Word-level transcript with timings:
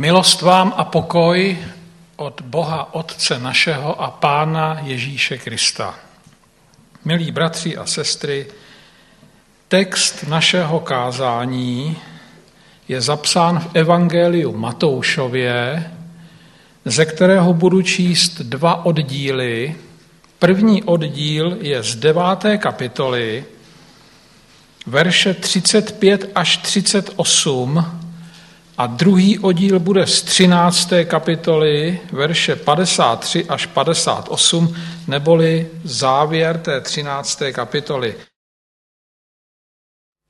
Milost 0.00 0.42
vám 0.42 0.74
a 0.76 0.84
pokoj 0.84 1.58
od 2.16 2.40
Boha 2.40 2.94
Otce 2.94 3.38
našeho 3.38 4.02
a 4.02 4.10
Pána 4.10 4.78
Ježíše 4.82 5.38
Krista. 5.38 5.94
Milí 7.04 7.30
bratři 7.30 7.76
a 7.76 7.86
sestry, 7.86 8.46
text 9.68 10.24
našeho 10.28 10.80
kázání 10.80 11.96
je 12.88 13.00
zapsán 13.00 13.60
v 13.60 13.70
Evangeliu 13.74 14.56
Matoušově, 14.56 15.90
ze 16.84 17.04
kterého 17.04 17.54
budu 17.54 17.82
číst 17.82 18.40
dva 18.40 18.84
oddíly. 18.84 19.76
První 20.38 20.82
oddíl 20.82 21.58
je 21.60 21.82
z 21.82 21.96
deváté 21.96 22.58
kapitoly, 22.58 23.44
verše 24.86 25.34
35 25.34 26.30
až 26.34 26.56
38 26.56 27.97
a 28.78 28.86
druhý 28.86 29.38
oddíl 29.38 29.78
bude 29.80 30.06
z 30.06 30.22
13. 30.22 30.90
kapitoly, 31.04 31.98
verše 32.12 32.56
53 32.56 33.44
až 33.44 33.66
58, 33.66 34.74
neboli 35.06 35.66
závěr 35.84 36.58
té 36.58 36.80
13. 36.80 37.42
kapitoly. 37.52 38.14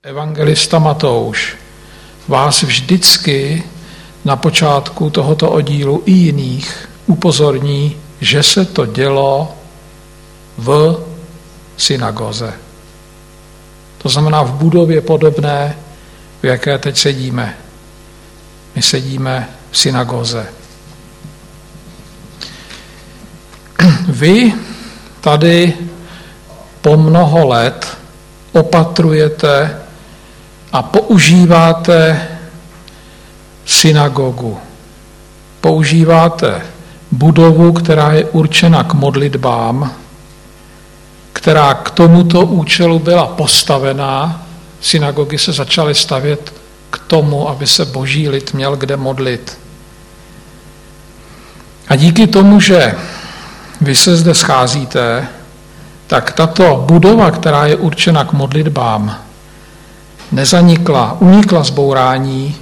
Evangelista 0.02 0.78
Matouš 0.78 1.56
vás 2.28 2.62
vždycky 2.62 3.62
na 4.24 4.36
počátku 4.36 5.10
tohoto 5.10 5.50
oddílu 5.50 6.02
i 6.06 6.12
jiných 6.12 6.88
upozorní, 7.06 7.96
že 8.20 8.42
se 8.42 8.64
to 8.64 8.86
dělo 8.86 9.56
v 10.58 10.96
synagoze. 11.76 12.54
To 13.98 14.08
znamená 14.08 14.42
v 14.42 14.52
budově 14.52 15.00
podobné, 15.00 15.76
v 16.42 16.46
jaké 16.46 16.78
teď 16.78 16.96
sedíme. 16.96 17.67
My 18.78 18.82
sedíme 18.82 19.48
v 19.70 19.78
synagoze. 19.78 20.46
Vy 24.08 24.54
tady 25.20 25.74
po 26.80 26.96
mnoho 26.96 27.48
let 27.48 27.96
opatrujete 28.52 29.80
a 30.72 30.82
používáte 30.82 32.28
synagogu. 33.66 34.58
Používáte 35.60 36.62
budovu, 37.10 37.72
která 37.72 38.12
je 38.12 38.24
určena 38.24 38.84
k 38.84 38.94
modlitbám, 38.94 39.92
která 41.32 41.74
k 41.74 41.90
tomuto 41.90 42.40
účelu 42.46 42.98
byla 42.98 43.26
postavená. 43.26 44.46
Synagogy 44.80 45.38
se 45.38 45.52
začaly 45.52 45.94
stavět 45.94 46.57
k 46.90 46.98
tomu, 46.98 47.48
aby 47.48 47.66
se 47.66 47.84
boží 47.84 48.28
lid 48.28 48.54
měl 48.54 48.76
kde 48.76 48.96
modlit. 48.96 49.58
A 51.88 51.96
díky 51.96 52.26
tomu, 52.26 52.60
že 52.60 52.94
vy 53.80 53.94
se 53.94 54.16
zde 54.16 54.34
scházíte, 54.34 55.28
tak 56.06 56.32
tato 56.32 56.84
budova, 56.86 57.30
která 57.30 57.66
je 57.66 57.76
určena 57.76 58.24
k 58.24 58.32
modlitbám, 58.32 59.18
nezanikla, 60.32 61.16
unikla 61.20 61.64
z 61.64 61.70
bourání, 61.70 62.56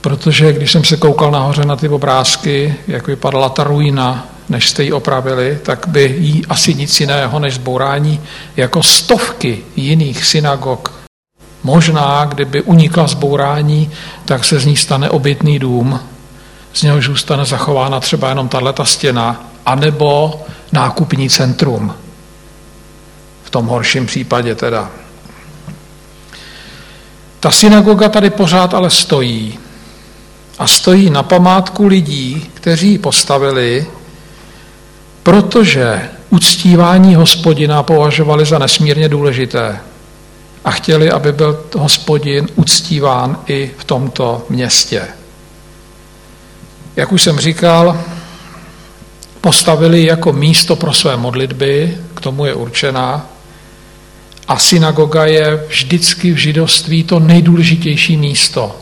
protože 0.00 0.52
když 0.52 0.72
jsem 0.72 0.84
se 0.84 0.96
koukal 0.96 1.30
nahoře 1.30 1.64
na 1.64 1.76
ty 1.76 1.88
obrázky, 1.88 2.74
jak 2.88 3.06
vypadala 3.06 3.48
ta 3.48 3.64
ruina, 3.64 4.26
než 4.48 4.68
jste 4.68 4.82
ji 4.82 4.92
opravili, 4.92 5.58
tak 5.62 5.86
by 5.88 6.16
jí 6.18 6.46
asi 6.48 6.74
nic 6.74 7.00
jiného 7.00 7.38
než 7.38 7.54
zbourání 7.54 8.20
jako 8.56 8.82
stovky 8.82 9.62
jiných 9.76 10.24
synagog. 10.24 11.01
Možná, 11.64 12.24
kdyby 12.24 12.62
unikla 12.62 13.06
zbourání, 13.06 13.90
tak 14.24 14.44
se 14.44 14.60
z 14.60 14.66
ní 14.66 14.76
stane 14.76 15.10
obytný 15.10 15.58
dům, 15.58 16.00
z 16.72 16.82
něhož 16.82 17.06
zůstane 17.06 17.44
zachována 17.44 18.00
třeba 18.00 18.28
jenom 18.28 18.48
tato 18.48 18.84
stěna, 18.84 19.44
anebo 19.66 20.40
nákupní 20.72 21.30
centrum. 21.30 21.94
V 23.44 23.50
tom 23.50 23.66
horším 23.66 24.06
případě 24.06 24.54
teda. 24.54 24.90
Ta 27.40 27.50
synagoga 27.50 28.08
tady 28.08 28.30
pořád 28.30 28.74
ale 28.74 28.90
stojí. 28.90 29.58
A 30.58 30.66
stojí 30.66 31.10
na 31.10 31.22
památku 31.22 31.86
lidí, 31.86 32.50
kteří 32.54 32.90
ji 32.90 32.98
postavili, 32.98 33.86
protože 35.22 36.08
uctívání 36.30 37.14
hospodina 37.14 37.82
považovali 37.82 38.46
za 38.46 38.58
nesmírně 38.58 39.08
důležité 39.08 39.80
a 40.64 40.70
chtěli, 40.70 41.10
aby 41.10 41.32
byl 41.32 41.64
hospodin 41.76 42.48
uctíván 42.54 43.38
i 43.46 43.70
v 43.78 43.84
tomto 43.84 44.46
městě. 44.48 45.02
Jak 46.96 47.12
už 47.12 47.22
jsem 47.22 47.38
říkal, 47.38 48.00
postavili 49.40 50.06
jako 50.06 50.32
místo 50.32 50.76
pro 50.76 50.92
své 50.92 51.16
modlitby, 51.16 51.98
k 52.14 52.20
tomu 52.20 52.46
je 52.46 52.54
určená, 52.54 53.26
a 54.48 54.58
synagoga 54.58 55.24
je 55.24 55.64
vždycky 55.68 56.32
v 56.32 56.36
židovství 56.36 57.04
to 57.04 57.20
nejdůležitější 57.20 58.16
místo, 58.16 58.76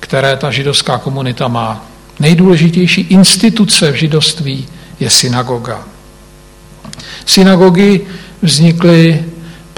které 0.00 0.36
ta 0.36 0.50
židovská 0.50 0.98
komunita 0.98 1.48
má. 1.48 1.86
Nejdůležitější 2.20 3.00
instituce 3.00 3.92
v 3.92 3.94
židovství 3.94 4.68
je 5.00 5.10
synagoga. 5.10 5.84
Synagogy 7.26 8.00
vznikly 8.42 9.24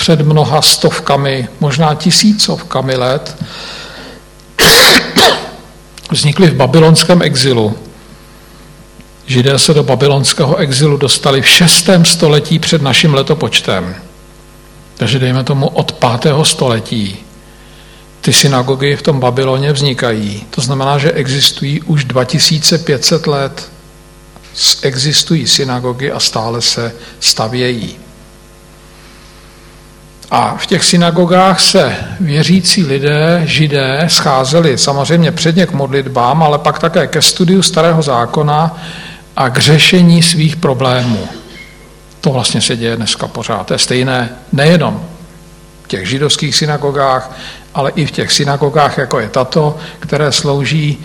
před 0.01 0.21
mnoha 0.21 0.63
stovkami, 0.63 1.49
možná 1.61 1.95
tisícovkami 1.95 2.97
let. 2.97 3.37
Vznikly 6.11 6.51
v 6.51 6.55
babylonském 6.55 7.23
exilu. 7.23 7.79
Židé 9.27 9.59
se 9.59 9.75
do 9.75 9.83
babylonského 9.83 10.57
exilu 10.57 10.97
dostali 10.97 11.43
v 11.43 11.49
6. 11.49 11.89
století 12.03 12.59
před 12.59 12.83
naším 12.83 13.15
letopočtem. 13.15 13.95
Takže 14.97 15.19
dejme 15.19 15.45
tomu 15.45 15.69
od 15.69 15.93
5. 15.93 16.35
století 16.43 17.17
ty 18.21 18.33
synagogy 18.33 18.97
v 18.97 19.03
tom 19.03 19.21
Babyloně 19.21 19.73
vznikají. 19.73 20.47
To 20.51 20.61
znamená, 20.61 20.99
že 20.99 21.13
existují 21.13 21.83
už 21.83 22.05
2500 22.05 23.27
let. 23.27 23.71
Existují 24.83 25.47
synagogy 25.47 26.11
a 26.11 26.21
stále 26.21 26.63
se 26.63 26.93
stavějí. 27.21 28.10
A 30.31 30.57
v 30.57 30.67
těch 30.67 30.85
synagogách 30.85 31.61
se 31.61 31.97
věřící 32.21 32.85
lidé, 32.85 33.43
židé, 33.45 34.05
scházeli 34.09 34.79
samozřejmě 34.79 35.33
předně 35.33 35.67
k 35.67 35.73
modlitbám, 35.73 36.43
ale 36.43 36.59
pak 36.59 36.79
také 36.79 37.07
ke 37.07 37.23
studiu 37.23 37.63
starého 37.63 38.03
zákona 38.03 38.79
a 39.37 39.49
k 39.51 39.59
řešení 39.59 40.23
svých 40.23 40.57
problémů. 40.57 41.29
To 42.21 42.31
vlastně 42.31 42.61
se 42.61 42.77
děje 42.77 42.97
dneska 42.97 43.29
pořád. 43.29 43.67
To 43.67 43.75
je 43.75 43.79
stejné 43.79 44.31
nejenom 44.53 45.05
v 45.83 45.89
těch 45.89 46.09
židovských 46.09 46.57
synagogách, 46.57 47.37
ale 47.75 47.91
i 47.91 48.07
v 48.07 48.11
těch 48.11 48.33
synagogách, 48.33 48.99
jako 48.99 49.21
je 49.21 49.29
tato, 49.29 49.77
které 49.99 50.33
slouží 50.33 50.99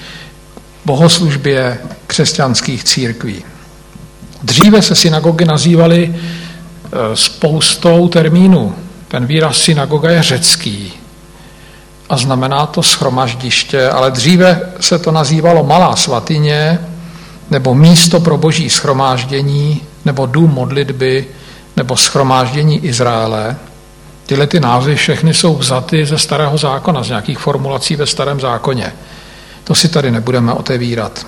bohoslužbě 0.86 1.78
křesťanských 2.08 2.84
církví. 2.84 3.44
Dříve 4.44 4.82
se 4.82 4.96
synagogy 4.96 5.46
nazývaly 5.46 6.16
e, 6.16 7.16
spoustou 7.16 8.08
termínů. 8.08 8.76
Ten 9.08 9.26
výraz 9.26 9.58
synagoga 9.58 10.10
je 10.12 10.24
řecký 10.24 10.94
a 12.10 12.18
znamená 12.18 12.66
to 12.66 12.84
schromaždiště, 12.84 13.90
ale 13.90 14.12
dříve 14.12 14.62
se 14.80 15.00
to 15.00 15.12
nazývalo 15.12 15.64
malá 15.64 15.96
svatyně, 15.96 16.80
nebo 17.52 17.76
místo 17.76 18.20
pro 18.20 18.38
boží 18.38 18.70
schromáždění, 18.70 19.82
nebo 20.06 20.26
dům 20.26 20.52
modlitby, 20.52 21.28
nebo 21.78 21.98
schromáždění 21.98 22.86
Izraele. 22.86 23.56
Tyhle 24.26 24.48
ty 24.48 24.60
názvy 24.60 24.96
všechny 24.96 25.34
jsou 25.34 25.56
vzaty 25.56 26.06
ze 26.06 26.18
starého 26.18 26.58
zákona, 26.58 27.04
z 27.04 27.10
nějakých 27.10 27.40
formulací 27.40 27.96
ve 27.96 28.06
starém 28.06 28.40
zákoně. 28.40 28.94
To 29.64 29.76
si 29.76 29.90
tady 29.90 30.12
nebudeme 30.12 30.54
otevírat. 30.54 31.26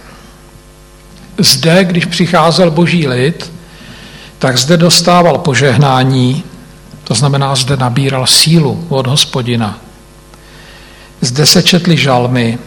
Zde, 1.37 1.83
když 1.83 2.05
přicházel 2.05 2.71
boží 2.71 3.07
lid, 3.07 3.51
tak 4.39 4.57
zde 4.57 4.77
dostával 4.77 5.37
požehnání, 5.37 6.43
to 7.07 7.13
znamená, 7.13 7.55
zde 7.55 7.77
nabíral 7.77 8.27
sílu 8.27 8.85
od 8.89 9.07
hospodina. 9.07 9.79
Zde 11.21 11.45
se 11.45 11.63
četly 11.63 11.97
žalmy, 11.97 12.59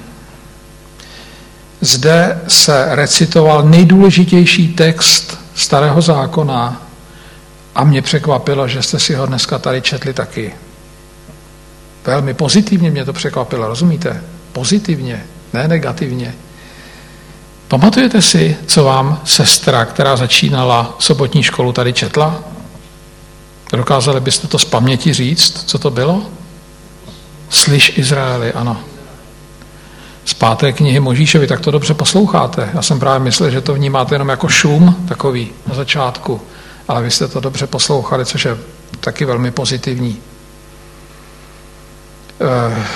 zde 1.81 2.41
se 2.49 2.87
recitoval 2.91 3.63
nejdůležitější 3.63 4.69
text 4.69 5.39
starého 5.55 6.01
zákona 6.01 6.83
a 7.75 7.85
mě 7.85 8.03
překvapilo, 8.03 8.69
že 8.69 8.83
jste 8.83 8.99
si 8.99 9.15
ho 9.15 9.27
dneska 9.27 9.59
tady 9.59 9.83
četli 9.83 10.15
taky. 10.15 10.53
Velmi 12.07 12.35
pozitivně 12.35 12.91
mě 12.91 13.05
to 13.05 13.13
překvapilo, 13.13 13.69
rozumíte? 13.69 14.23
Pozitivně, 14.53 15.25
ne 15.53 15.69
negativně. 15.69 16.35
Pamatujete 17.69 18.23
si, 18.23 18.57
co 18.67 18.85
vám 18.85 19.21
sestra, 19.25 19.85
která 19.85 20.17
začínala 20.17 20.97
sobotní 20.99 21.43
školu, 21.43 21.73
tady 21.73 21.93
četla? 21.93 22.43
Dokázali 23.77 24.21
byste 24.21 24.47
to 24.47 24.59
z 24.59 24.65
paměti 24.65 25.13
říct, 25.13 25.65
co 25.67 25.79
to 25.79 25.91
bylo? 25.91 26.23
Slyš 27.51 27.99
Izraeli, 27.99 28.53
ano. 28.53 28.81
z 30.25 30.35
páté 30.35 30.73
knihy 30.73 31.01
Možíšovi, 31.01 31.47
tak 31.47 31.61
to 31.61 31.71
dobře 31.71 31.95
posloucháte. 31.95 32.71
Já 32.75 32.83
jsem 32.83 33.01
právě 33.01 33.25
myslel, 33.25 33.51
že 33.51 33.61
to 33.61 33.75
vnímáte 33.75 34.15
jenom 34.15 34.29
jako 34.29 34.49
šum 34.49 35.07
takový 35.09 35.51
na 35.67 35.75
začátku, 35.75 36.41
ale 36.89 37.03
vy 37.03 37.11
jste 37.11 37.29
to 37.29 37.41
dobře 37.41 37.67
poslouchali, 37.67 38.27
což 38.27 38.45
je 38.45 38.59
taky 39.01 39.25
velmi 39.25 39.51
pozitivní. 39.51 40.19
Eh, 42.41 42.87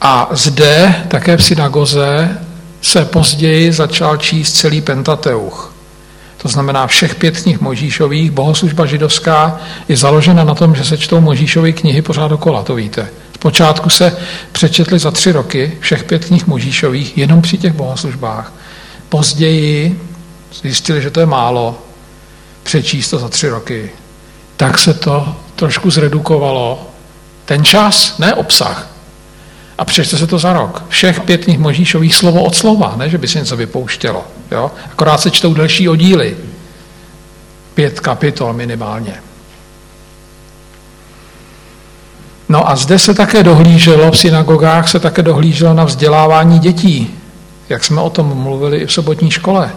a 0.00 0.28
zde, 0.30 1.04
také 1.08 1.36
v 1.36 1.44
synagoze, 1.44 2.38
se 2.82 3.04
později 3.04 3.72
začal 3.72 4.16
číst 4.16 4.52
celý 4.52 4.80
Pentateuch. 4.80 5.72
To 6.42 6.48
znamená 6.48 6.86
všech 6.86 7.14
pět 7.14 7.40
knih 7.40 7.60
Možíšových, 7.60 8.30
bohoslužba 8.30 8.86
židovská 8.86 9.60
je 9.88 9.96
založena 9.96 10.44
na 10.44 10.54
tom, 10.54 10.74
že 10.74 10.84
se 10.84 10.98
čtou 10.98 11.20
Možíšové 11.20 11.72
knihy 11.72 12.02
pořád 12.02 12.28
dokola, 12.28 12.62
to 12.62 12.74
víte. 12.74 13.08
Zpočátku 13.34 13.90
se 13.90 14.16
přečetli 14.52 14.98
za 14.98 15.10
tři 15.10 15.32
roky 15.32 15.78
všech 15.80 16.04
pět 16.04 16.24
knih 16.24 16.46
Možíšových 16.46 17.18
jenom 17.18 17.42
při 17.42 17.58
těch 17.58 17.72
bohoslužbách. 17.72 18.52
Později 19.08 20.00
zjistili, 20.62 21.02
že 21.02 21.10
to 21.10 21.20
je 21.20 21.26
málo, 21.26 21.78
přečíst 22.62 23.10
to 23.10 23.18
za 23.18 23.28
tři 23.28 23.48
roky. 23.48 23.90
Tak 24.56 24.78
se 24.78 24.94
to 24.94 25.36
trošku 25.56 25.90
zredukovalo. 25.90 26.90
Ten 27.44 27.64
čas, 27.64 28.18
ne 28.18 28.34
obsah. 28.34 28.97
A 29.78 29.84
přečte 29.84 30.16
se 30.16 30.26
to 30.26 30.38
za 30.38 30.52
rok. 30.52 30.84
Všech 30.88 31.20
pět 31.20 31.44
knih 31.44 31.58
Možíšových 31.58 32.14
slovo 32.14 32.42
od 32.42 32.54
slova, 32.54 32.94
ne, 32.96 33.08
že 33.08 33.18
by 33.18 33.28
se 33.28 33.38
něco 33.38 33.56
vypouštělo. 33.56 34.24
Jo? 34.50 34.70
Akorát 34.92 35.20
se 35.20 35.30
čtou 35.30 35.54
další 35.54 35.88
oddíly. 35.88 36.36
Pět 37.74 38.00
kapitol 38.00 38.52
minimálně. 38.52 39.14
No 42.48 42.70
a 42.70 42.76
zde 42.76 42.98
se 42.98 43.14
také 43.14 43.42
dohlíželo, 43.42 44.10
v 44.10 44.18
synagogách 44.18 44.88
se 44.88 45.00
také 45.00 45.22
dohlíželo 45.22 45.74
na 45.74 45.84
vzdělávání 45.84 46.58
dětí, 46.58 47.14
jak 47.68 47.84
jsme 47.84 48.00
o 48.00 48.10
tom 48.10 48.26
mluvili 48.26 48.78
i 48.78 48.86
v 48.86 48.92
sobotní 48.92 49.30
škole. 49.30 49.70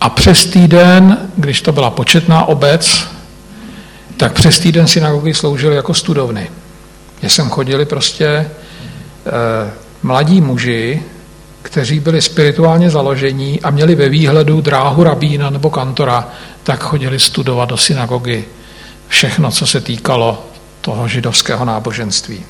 A 0.00 0.10
přes 0.10 0.46
týden, 0.46 1.18
když 1.36 1.62
to 1.62 1.72
byla 1.72 1.90
početná 1.90 2.44
obec, 2.44 3.08
tak 4.16 4.32
přes 4.32 4.58
týden 4.58 4.86
synagogy 4.86 5.34
sloužily 5.34 5.76
jako 5.76 5.94
studovny. 5.94 6.50
Kde 7.24 7.30
jsem 7.30 7.48
chodili 7.48 7.84
prostě 7.84 8.26
eh, 8.26 8.50
mladí 10.02 10.40
muži, 10.40 11.02
kteří 11.62 12.00
byli 12.00 12.22
spirituálně 12.22 12.90
založení 12.90 13.60
a 13.62 13.70
měli 13.70 13.94
ve 13.94 14.08
výhledu 14.08 14.60
dráhu 14.60 15.04
rabína 15.04 15.50
nebo 15.50 15.70
kantora, 15.70 16.28
tak 16.62 16.82
chodili 16.82 17.18
studovat 17.18 17.68
do 17.68 17.76
synagogy 17.76 18.44
všechno, 19.08 19.50
co 19.50 19.66
se 19.66 19.80
týkalo 19.80 20.46
toho 20.80 21.08
židovského 21.08 21.64
náboženství. 21.64 22.44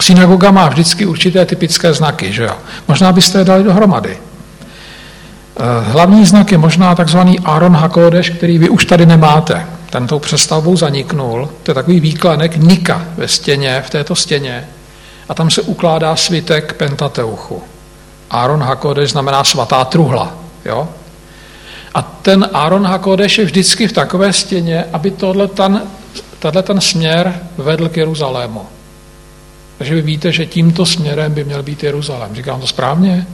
Synagoga 0.00 0.50
má 0.50 0.68
vždycky 0.68 1.06
určité 1.06 1.46
typické 1.46 1.92
znaky, 1.92 2.32
že 2.32 2.44
jo? 2.44 2.56
Možná 2.88 3.12
byste 3.12 3.38
je 3.38 3.44
dali 3.44 3.64
dohromady. 3.64 4.18
Eh, 4.18 5.90
hlavní 5.90 6.26
znak 6.26 6.52
je 6.52 6.58
možná 6.58 6.94
takzvaný 6.94 7.40
Aaron 7.40 7.76
Hakodeš, 7.76 8.30
který 8.30 8.58
vy 8.58 8.68
už 8.68 8.84
tady 8.84 9.06
nemáte. 9.06 9.77
Ten 9.90 10.06
tou 10.06 10.18
přestavbou 10.18 10.76
zaniknul. 10.76 11.48
To 11.62 11.70
je 11.70 11.74
takový 11.74 12.00
výklenek 12.00 12.56
Nika 12.56 13.04
ve 13.16 13.28
stěně, 13.28 13.82
v 13.86 13.90
této 13.90 14.14
stěně. 14.14 14.68
A 15.28 15.34
tam 15.34 15.50
se 15.50 15.62
ukládá 15.62 16.16
svitek 16.16 16.72
Pentateuchu. 16.72 17.62
Aaron 18.30 18.62
Hakodeš 18.62 19.10
znamená 19.10 19.44
svatá 19.44 19.84
truhla. 19.84 20.34
Jo? 20.64 20.88
A 21.94 22.02
ten 22.02 22.48
Aaron 22.52 22.86
Hakodeš 22.86 23.38
je 23.38 23.44
vždycky 23.44 23.88
v 23.88 23.92
takové 23.92 24.32
stěně, 24.32 24.84
aby 24.92 25.10
tohle 25.10 25.48
ten 25.48 25.82
ten 26.62 26.80
směr 26.80 27.40
vedl 27.56 27.88
k 27.88 27.96
Jeruzalému. 27.96 28.66
Takže 29.78 29.94
vy 29.94 30.02
víte, 30.02 30.32
že 30.32 30.46
tímto 30.46 30.86
směrem 30.86 31.34
by 31.34 31.44
měl 31.44 31.62
být 31.62 31.82
Jeruzalém. 31.82 32.34
Říkám 32.34 32.60
to 32.60 32.66
správně? 32.66 33.26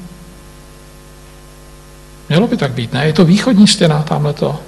Mělo 2.29 2.49
by 2.49 2.57
tak 2.57 2.73
být, 2.73 2.93
ne? 2.93 3.07
Je 3.07 3.13
to 3.13 3.25
východní 3.25 3.67
stěna, 3.67 4.03
tamhle 4.03 4.33
to. 4.33 4.61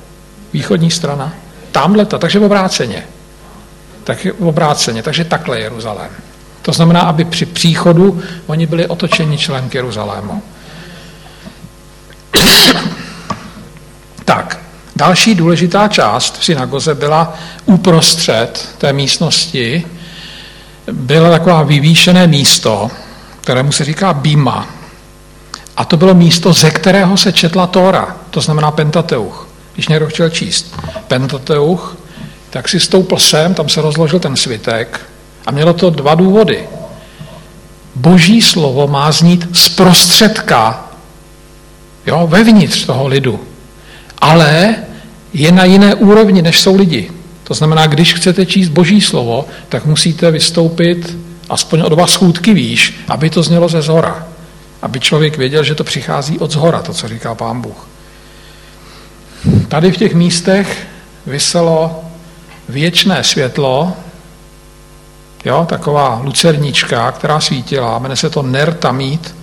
Východní 0.53 0.91
strana. 0.91 1.33
Tamhle 1.77 2.07
to, 2.07 2.19
takže 2.19 2.41
obráceně. 2.41 3.03
Tak 4.05 4.27
obráceně, 4.39 5.03
takže 5.03 5.25
takhle 5.25 5.61
Jeruzalém. 5.61 6.11
To 6.63 6.73
znamená, 6.73 7.01
aby 7.01 7.25
při 7.25 7.47
příchodu 7.47 8.23
oni 8.47 8.67
byli 8.67 8.87
otočeni 8.87 9.39
člen 9.39 9.69
k 9.69 9.75
Jeruzalému. 9.75 10.43
tak, 14.25 14.59
Další 14.97 15.35
důležitá 15.35 15.89
část 15.89 16.39
v 16.39 16.45
synagoze 16.45 16.95
byla 16.95 17.35
uprostřed 17.67 18.69
té 18.79 18.93
místnosti, 18.93 19.87
bylo 20.93 21.31
taková 21.31 21.63
vyvýšené 21.63 22.27
místo, 22.27 22.91
kterému 23.41 23.73
se 23.73 23.85
říká 23.85 24.13
Bima. 24.13 24.67
A 25.77 25.85
to 25.85 25.97
bylo 25.97 26.15
místo, 26.15 26.53
ze 26.53 26.71
kterého 26.71 27.17
se 27.17 27.33
četla 27.33 27.67
Tóra, 27.67 28.17
to 28.31 28.41
znamená 28.41 28.71
Pentateuch. 28.71 29.47
Když 29.77 29.89
někdo 29.89 30.07
chtěl 30.07 30.31
číst 30.31 30.77
Pentateuch, 31.09 31.97
tak 32.51 32.69
si 32.69 32.81
stoupl 32.81 33.19
sem, 33.19 33.55
tam 33.55 33.69
se 33.69 33.83
rozložil 33.83 34.19
ten 34.19 34.37
svitek 34.37 35.01
a 35.47 35.51
mělo 35.51 35.73
to 35.73 35.91
dva 35.91 36.15
důvody. 36.15 36.69
Boží 37.95 38.43
slovo 38.43 38.87
má 38.87 39.13
znít 39.13 39.49
z 39.53 39.69
prostředka, 39.69 40.91
jo, 42.07 42.27
vevnitř 42.27 42.87
toho 42.87 43.07
lidu 43.07 43.41
ale 44.19 44.75
je 45.33 45.53
na 45.53 45.65
jiné 45.65 45.95
úrovni, 45.95 46.43
než 46.43 46.61
jsou 46.61 46.77
lidi. 46.77 47.11
To 47.45 47.55
znamená, 47.55 47.87
když 47.87 48.15
chcete 48.15 48.47
číst 48.47 48.69
Boží 48.69 49.01
slovo, 49.01 49.47
tak 49.69 49.87
musíte 49.87 50.31
vystoupit 50.31 51.17
aspoň 51.49 51.81
o 51.81 51.89
dva 51.89 52.07
schůdky 52.07 52.55
výš, 52.55 52.95
aby 53.09 53.31
to 53.31 53.43
znělo 53.43 53.69
ze 53.69 53.83
zhora. 53.83 54.27
Aby 54.83 55.01
člověk 55.01 55.39
věděl, 55.39 55.65
že 55.65 55.75
to 55.75 55.85
přichází 55.85 56.39
od 56.39 56.51
zhora, 56.51 56.83
to, 56.83 56.95
co 56.95 57.09
říká 57.09 57.35
pán 57.35 57.61
Bůh. 57.61 57.89
Tady 59.69 59.93
v 59.93 59.97
těch 59.97 60.15
místech 60.15 60.87
vyselo 61.27 62.05
věčné 62.69 63.25
světlo, 63.25 63.93
jo, 65.45 65.67
taková 65.69 66.21
lucernička, 66.25 67.13
která 67.13 67.41
svítila, 67.41 67.99
jmenuje 67.99 68.17
se 68.17 68.31
to 68.31 68.43
Nertamít, 68.43 69.35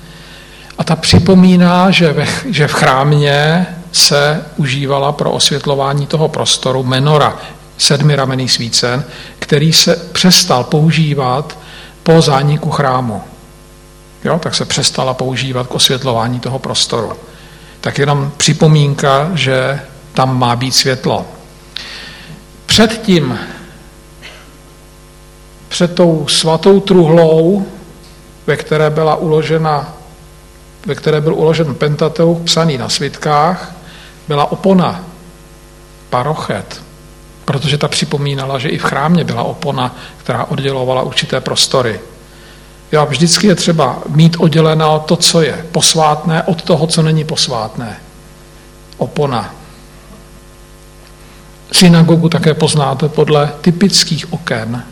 a 0.77 0.83
ta 0.83 0.95
připomíná, 0.95 1.91
že, 1.91 2.13
ve, 2.13 2.27
že 2.50 2.67
v 2.67 2.73
chrámě 2.73 3.67
se 3.91 4.45
užívala 4.57 5.11
pro 5.11 5.31
osvětlování 5.31 6.07
toho 6.07 6.27
prostoru 6.27 6.83
menora, 6.83 7.38
sedmiramenný 7.77 8.49
svícen, 8.49 9.03
který 9.39 9.73
se 9.73 9.95
přestal 9.95 10.63
používat 10.63 11.57
po 12.03 12.21
zániku 12.21 12.69
chrámu. 12.71 13.21
Jo, 14.23 14.39
tak 14.39 14.56
se 14.56 14.65
přestala 14.65 15.13
používat 15.13 15.68
k 15.68 15.75
osvětlování 15.75 16.39
toho 16.39 16.59
prostoru. 16.59 17.13
Tak 17.81 17.97
jenom 17.97 18.31
připomínka, 18.37 19.31
že 19.33 19.80
tam 20.13 20.39
má 20.39 20.55
být 20.55 20.71
světlo. 20.71 21.25
Předtím, 22.65 23.39
před 25.67 25.95
tou 25.95 26.27
svatou 26.27 26.79
truhlou, 26.79 27.65
ve 28.47 28.57
které 28.57 28.89
byla 28.89 29.15
uložena 29.15 29.93
ve 30.85 30.95
které 30.95 31.21
byl 31.21 31.33
uložen 31.35 31.75
Pentateuch 31.75 32.41
psaný 32.43 32.77
na 32.77 32.89
svitkách, 32.89 33.75
byla 34.27 34.51
opona, 34.51 35.03
parochet, 36.09 36.81
protože 37.45 37.77
ta 37.77 37.87
připomínala, 37.87 38.59
že 38.59 38.69
i 38.69 38.77
v 38.77 38.83
chrámě 38.83 39.23
byla 39.23 39.43
opona, 39.43 39.95
která 40.17 40.45
oddělovala 40.45 41.01
určité 41.01 41.41
prostory. 41.41 41.99
Jo, 42.91 43.05
vždycky 43.05 43.47
je 43.47 43.55
třeba 43.55 43.99
mít 44.07 44.35
odděleno 44.39 44.99
to, 44.99 45.15
co 45.15 45.41
je 45.41 45.65
posvátné, 45.71 46.43
od 46.43 46.61
toho, 46.61 46.87
co 46.87 47.01
není 47.01 47.23
posvátné. 47.23 47.97
Opona. 48.97 49.53
Synagogu 51.73 52.30
také 52.30 52.53
poznáte 52.53 53.09
podle 53.09 53.51
typických 53.61 54.33
oken 54.33 54.83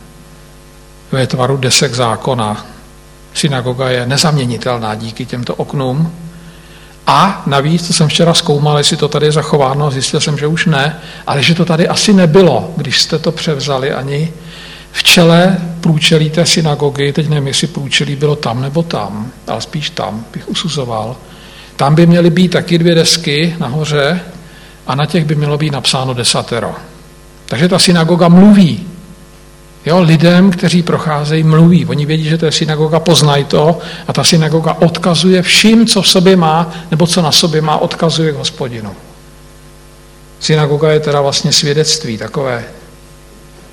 ve 1.12 1.28
tvaru 1.28 1.58
desek 1.58 1.94
zákona. 1.94 2.66
Synagoga 3.34 3.90
je 3.90 4.06
nezaměnitelná 4.06 4.96
díky 4.96 5.26
těmto 5.26 5.56
oknům, 5.56 6.12
a 7.08 7.44
navíc, 7.46 7.88
co 7.88 7.94
jsem 7.94 8.08
včera 8.08 8.34
zkoumal, 8.34 8.78
jestli 8.78 8.98
to 8.98 9.08
tady 9.08 9.26
je 9.26 9.32
zachováno, 9.32 9.92
zjistil 9.92 10.20
jsem, 10.20 10.38
že 10.38 10.48
už 10.48 10.66
ne, 10.66 11.00
ale 11.28 11.44
že 11.44 11.56
to 11.56 11.66
tady 11.66 11.88
asi 11.88 12.14
nebylo, 12.14 12.74
když 12.78 13.02
jste 13.02 13.20
to 13.20 13.32
převzali 13.32 13.94
ani 13.94 14.34
v 14.92 15.04
čele 15.04 15.58
průčelí 15.82 16.30
té 16.30 16.46
synagogy, 16.46 17.14
teď 17.14 17.30
nevím, 17.30 17.48
jestli 17.48 17.68
průčelí 17.68 18.16
bylo 18.16 18.36
tam 18.36 18.62
nebo 18.62 18.84
tam, 18.84 19.32
ale 19.48 19.62
spíš 19.62 19.90
tam 19.90 20.26
bych 20.34 20.50
usuzoval. 20.50 21.16
Tam 21.76 21.96
by 21.96 22.06
měly 22.06 22.30
být 22.30 22.52
taky 22.52 22.78
dvě 22.78 22.96
desky 22.96 23.56
nahoře 23.60 24.20
a 24.92 24.96
na 24.96 25.06
těch 25.06 25.26
by 25.26 25.36
mělo 25.36 25.58
být 25.58 25.72
napsáno 25.72 26.14
desatero. 26.14 26.76
Takže 27.46 27.68
ta 27.70 27.80
synagoga 27.80 28.28
mluví 28.28 28.88
Jo, 29.86 30.02
lidem, 30.02 30.52
kteří 30.52 30.84
procházejí, 30.84 31.44
mluví. 31.44 31.86
Oni 31.86 32.06
vědí, 32.06 32.24
že 32.24 32.38
to 32.38 32.46
je 32.46 32.52
synagoga, 32.52 33.00
poznají 33.00 33.46
to 33.46 33.80
a 34.08 34.14
ta 34.14 34.24
synagoga 34.24 34.74
odkazuje 34.74 35.42
vším, 35.42 35.88
co 35.88 36.02
v 36.02 36.08
sobě 36.08 36.36
má, 36.36 36.72
nebo 36.92 37.08
co 37.08 37.22
na 37.22 37.32
sobě 37.32 37.62
má, 37.62 37.78
odkazuje 37.78 38.32
k 38.32 38.36
hospodinu. 38.36 38.96
Synagoga 40.40 40.92
je 40.92 41.00
teda 41.00 41.22
vlastně 41.22 41.52
svědectví, 41.52 42.18
takové 42.18 42.64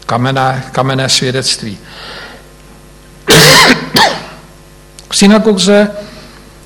kamenné, 0.06 0.64
kamenné 0.72 1.08
svědectví. 1.08 1.78
Synagoze, 5.12 5.90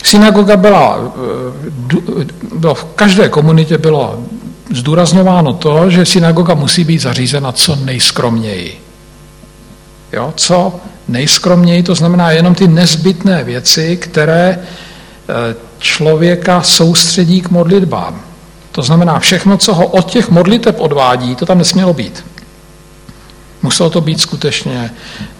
synagoga 0.04 0.56
byla, 0.56 0.98
eh, 0.98 2.26
bylo, 2.54 2.74
v 2.74 2.84
každé 2.84 3.28
komunitě 3.28 3.78
bylo 3.78 4.24
zdůrazňováno 4.72 5.52
to, 5.52 5.90
že 5.90 6.06
synagoga 6.06 6.54
musí 6.54 6.84
být 6.84 6.98
zařízena 6.98 7.52
co 7.52 7.76
nejskromněji. 7.76 8.80
Jo, 10.12 10.32
co 10.36 10.80
nejskromněji, 11.08 11.82
to 11.82 11.94
znamená 11.94 12.30
jenom 12.30 12.54
ty 12.54 12.68
nezbytné 12.68 13.44
věci, 13.44 13.96
které 13.96 14.58
eh, 14.58 15.54
člověka 15.78 16.62
soustředí 16.62 17.40
k 17.40 17.50
modlitbám. 17.50 18.22
To 18.72 18.82
znamená, 18.82 19.18
všechno, 19.18 19.58
co 19.58 19.74
ho 19.74 19.86
od 19.86 20.10
těch 20.10 20.30
modliteb 20.30 20.80
odvádí, 20.80 21.36
to 21.36 21.46
tam 21.46 21.58
nesmělo 21.58 21.94
být. 21.94 22.24
Muselo 23.62 23.90
to 23.90 24.00
být 24.00 24.20
skutečně 24.20 24.90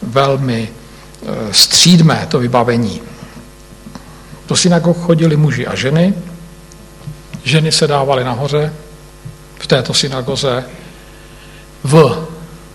velmi 0.02 0.68
eh, 0.68 1.26
střídmé, 1.50 2.26
to 2.30 2.38
vybavení. 2.38 3.00
Do 4.48 4.56
synagog 4.56 4.98
chodili 4.98 5.36
muži 5.36 5.66
a 5.66 5.74
ženy. 5.74 6.14
Ženy 7.44 7.72
se 7.72 7.86
dávaly 7.86 8.24
nahoře 8.24 8.72
v 9.62 9.66
této 9.66 9.94
synagoze. 9.94 10.64
V 11.84 12.26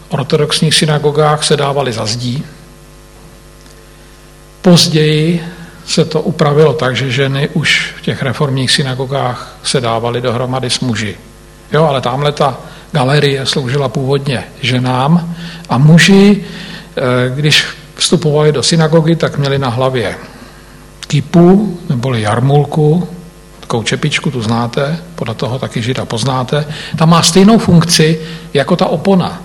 ortodoxních 0.10 0.76
synagogách 0.76 1.44
se 1.44 1.58
dávaly 1.58 1.94
za 1.94 2.06
zdí. 2.06 2.44
Později 4.62 5.44
se 5.86 6.06
to 6.06 6.22
upravilo 6.22 6.74
tak, 6.74 6.96
že 6.96 7.12
ženy 7.12 7.50
už 7.54 7.94
v 7.98 8.02
těch 8.02 8.24
reformních 8.24 8.72
synagogách 8.72 9.58
se 9.64 9.82
dávaly 9.82 10.22
dohromady 10.22 10.70
s 10.70 10.80
muži. 10.80 11.16
Jo, 11.72 11.84
ale 11.84 12.02
tamhle 12.02 12.32
ta 12.32 12.58
galerie 12.92 13.46
sloužila 13.46 13.90
původně 13.90 14.44
ženám 14.62 15.36
a 15.70 15.78
muži, 15.78 16.44
eh, 16.44 17.02
když 17.36 17.66
vstupovali 17.96 18.52
do 18.52 18.64
synagogy, 18.64 19.16
tak 19.16 19.38
měli 19.38 19.60
na 19.60 19.70
hlavě 19.70 20.16
kipu 21.08 21.80
neboli 21.90 22.22
jarmulku, 22.22 23.08
takovou 23.68 23.84
čepičku, 23.84 24.32
tu 24.32 24.42
znáte, 24.42 24.98
podle 25.16 25.36
toho 25.36 25.60
taky 25.60 25.82
žida 25.82 26.06
poznáte. 26.06 26.66
Ta 26.98 27.06
má 27.06 27.22
stejnou 27.22 27.58
funkci 27.58 28.20
jako 28.54 28.76
ta 28.76 28.86
opona. 28.86 29.42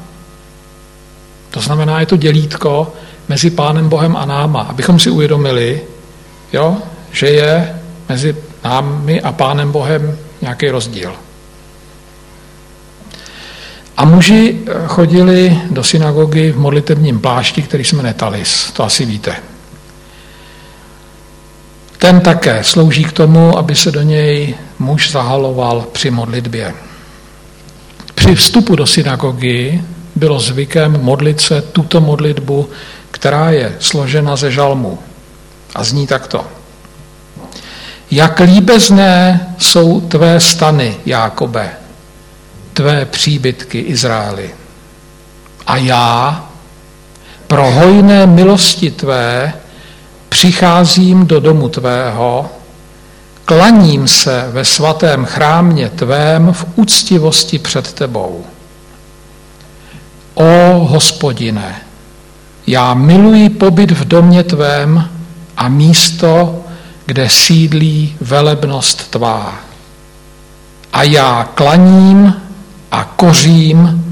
To 1.51 1.61
znamená, 1.61 2.01
je 2.01 2.07
to 2.07 2.17
dělítko 2.17 2.93
mezi 3.29 3.51
Pánem 3.51 3.89
Bohem 3.89 4.17
a 4.17 4.25
náma, 4.25 4.61
abychom 4.61 4.99
si 4.99 5.11
uvědomili, 5.11 5.81
jo, 6.53 6.77
že 7.13 7.27
je 7.27 7.75
mezi 8.09 8.37
námi 8.65 9.21
a 9.21 9.33
Pánem 9.33 9.73
Bohem 9.73 10.19
nějaký 10.43 10.71
rozdíl. 10.71 11.13
A 13.97 14.05
muži 14.05 14.59
chodili 14.87 15.59
do 15.71 15.85
synagogy 15.85 16.53
v 16.53 16.59
modlitebním 16.59 17.19
plášti, 17.21 17.63
který 17.63 17.85
jsme 17.85 18.03
netalis, 18.03 18.73
to 18.73 18.85
asi 18.85 19.05
víte. 19.05 19.52
Ten 22.03 22.21
také 22.21 22.65
slouží 22.65 23.05
k 23.05 23.13
tomu, 23.13 23.59
aby 23.59 23.75
se 23.75 23.91
do 23.91 24.03
něj 24.03 24.55
muž 24.79 25.11
zahaloval 25.11 25.87
při 25.93 26.11
modlitbě. 26.11 26.75
Při 28.15 28.35
vstupu 28.35 28.77
do 28.77 28.87
synagogy 28.87 29.83
bylo 30.15 30.41
zvykem 30.41 30.99
modlit 31.03 31.41
se 31.41 31.63
tuto 31.63 32.01
modlitbu, 32.01 32.69
která 33.11 33.51
je 33.51 33.77
složena 33.81 34.37
ze 34.37 34.51
žalmu. 34.51 34.99
A 35.75 35.85
zní 35.85 36.07
takto. 36.07 36.45
Jak 38.11 38.41
líbezné 38.41 39.47
jsou 39.59 40.01
tvé 40.01 40.41
stany, 40.41 40.97
Jákobe, 41.07 41.71
tvé 42.73 43.05
příbytky 43.05 43.79
Izraeli. 43.79 44.51
A 45.67 45.77
já, 45.77 46.45
pro 47.47 47.71
hojné 47.71 48.27
milosti 48.27 48.91
tvé, 48.91 49.53
přicházím 50.33 51.27
do 51.27 51.41
domu 51.41 51.69
tvého, 51.69 52.51
klaním 53.45 54.09
se 54.09 54.49
ve 54.53 54.65
svatém 54.65 55.25
chrámě 55.25 55.91
tvém 55.91 56.53
v 56.53 56.67
úctivosti 56.77 57.59
před 57.59 57.93
tebou. 57.93 58.45
O 60.35 60.79
hospodine, 60.79 61.77
já 62.67 62.95
miluji 62.95 63.49
pobyt 63.49 63.91
v 63.91 64.05
domě 64.05 64.45
tvém 64.45 65.09
a 65.57 65.69
místo, 65.69 66.61
kde 67.07 67.29
sídlí 67.29 68.17
velebnost 68.21 69.11
tvá. 69.11 69.55
A 70.93 71.03
já 71.03 71.49
klaním 71.55 72.35
a 72.91 73.05
kořím, 73.05 74.05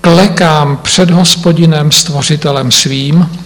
klekám 0.00 0.76
před 0.76 1.10
hospodinem 1.10 1.92
stvořitelem 1.92 2.70
svým, 2.70 3.43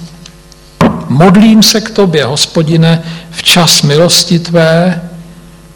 modlím 1.09 1.63
se 1.63 1.81
k 1.81 1.91
tobě, 1.91 2.25
hospodine, 2.25 3.03
v 3.31 3.43
čas 3.43 3.83
milosti 3.83 4.39
tvé, 4.39 5.03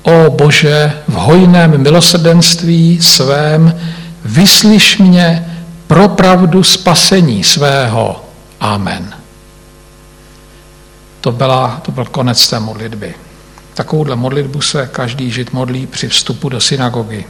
o 0.02 0.30
Bože, 0.30 0.92
v 1.08 1.12
hojném 1.12 1.82
milosrdenství 1.82 3.02
svém, 3.02 3.80
vyslyš 4.24 4.98
mě 4.98 5.46
pro 5.86 6.08
pravdu 6.08 6.62
spasení 6.62 7.44
svého. 7.44 8.24
Amen. 8.60 9.14
To, 11.20 11.32
byla, 11.32 11.80
to 11.82 11.92
byl 11.92 12.04
konec 12.04 12.48
té 12.48 12.60
modlitby. 12.60 13.14
Takovouhle 13.74 14.16
modlitbu 14.16 14.60
se 14.60 14.88
každý 14.92 15.30
žid 15.30 15.52
modlí 15.52 15.86
při 15.86 16.08
vstupu 16.08 16.48
do 16.48 16.60
synagogy. 16.60 17.24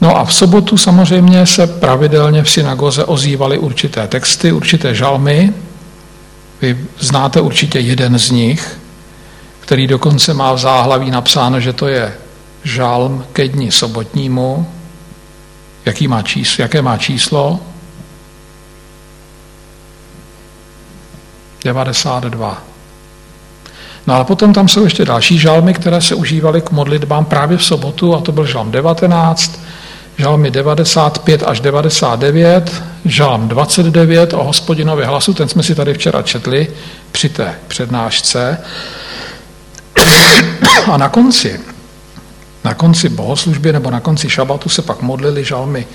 No 0.00 0.16
a 0.16 0.24
v 0.24 0.34
sobotu 0.34 0.76
samozřejmě 0.76 1.46
se 1.46 1.66
pravidelně 1.66 2.42
v 2.42 2.50
synagoze 2.50 3.04
ozývaly 3.04 3.58
určité 3.58 4.08
texty, 4.08 4.52
určité 4.52 4.94
žalmy. 4.94 5.54
Vy 6.62 6.78
znáte 6.98 7.40
určitě 7.40 7.78
jeden 7.78 8.18
z 8.18 8.30
nich, 8.30 8.78
který 9.60 9.86
dokonce 9.86 10.34
má 10.34 10.52
v 10.52 10.58
záhlaví 10.58 11.10
napsáno, 11.10 11.60
že 11.60 11.72
to 11.72 11.88
je 11.88 12.14
žalm 12.64 13.24
ke 13.32 13.48
dni 13.48 13.72
sobotnímu. 13.72 14.66
Jaký 15.84 16.08
má 16.08 16.22
číslo, 16.22 16.62
jaké 16.62 16.82
má 16.82 16.96
číslo? 16.96 17.60
92. 21.64 22.62
No 24.06 24.14
ale 24.14 24.24
potom 24.24 24.52
tam 24.52 24.68
jsou 24.68 24.84
ještě 24.84 25.04
další 25.04 25.38
žalmy, 25.38 25.74
které 25.74 26.00
se 26.00 26.14
užívaly 26.14 26.60
k 26.60 26.70
modlitbám 26.70 27.24
právě 27.24 27.56
v 27.58 27.64
sobotu, 27.64 28.14
a 28.14 28.20
to 28.20 28.32
byl 28.32 28.46
žalm 28.46 28.70
19, 28.70 29.60
žalmy 30.18 30.50
95 30.50 31.42
až 31.42 31.60
99, 31.60 32.82
žalm 33.04 33.48
29 33.48 34.34
o 34.34 34.44
hospodinově 34.44 35.06
hlasu, 35.06 35.34
ten 35.34 35.48
jsme 35.48 35.62
si 35.62 35.74
tady 35.74 35.94
včera 35.94 36.22
četli 36.22 36.68
při 37.12 37.28
té 37.28 37.54
přednášce. 37.68 38.58
A 40.92 40.96
na 40.96 41.08
konci, 41.08 41.60
na 42.64 42.74
konci 42.74 43.08
bohoslužby 43.08 43.72
nebo 43.72 43.90
na 43.90 44.00
konci 44.00 44.30
šabatu 44.30 44.68
se 44.68 44.82
pak 44.82 45.02
modlili 45.02 45.44
žalmy 45.44 45.86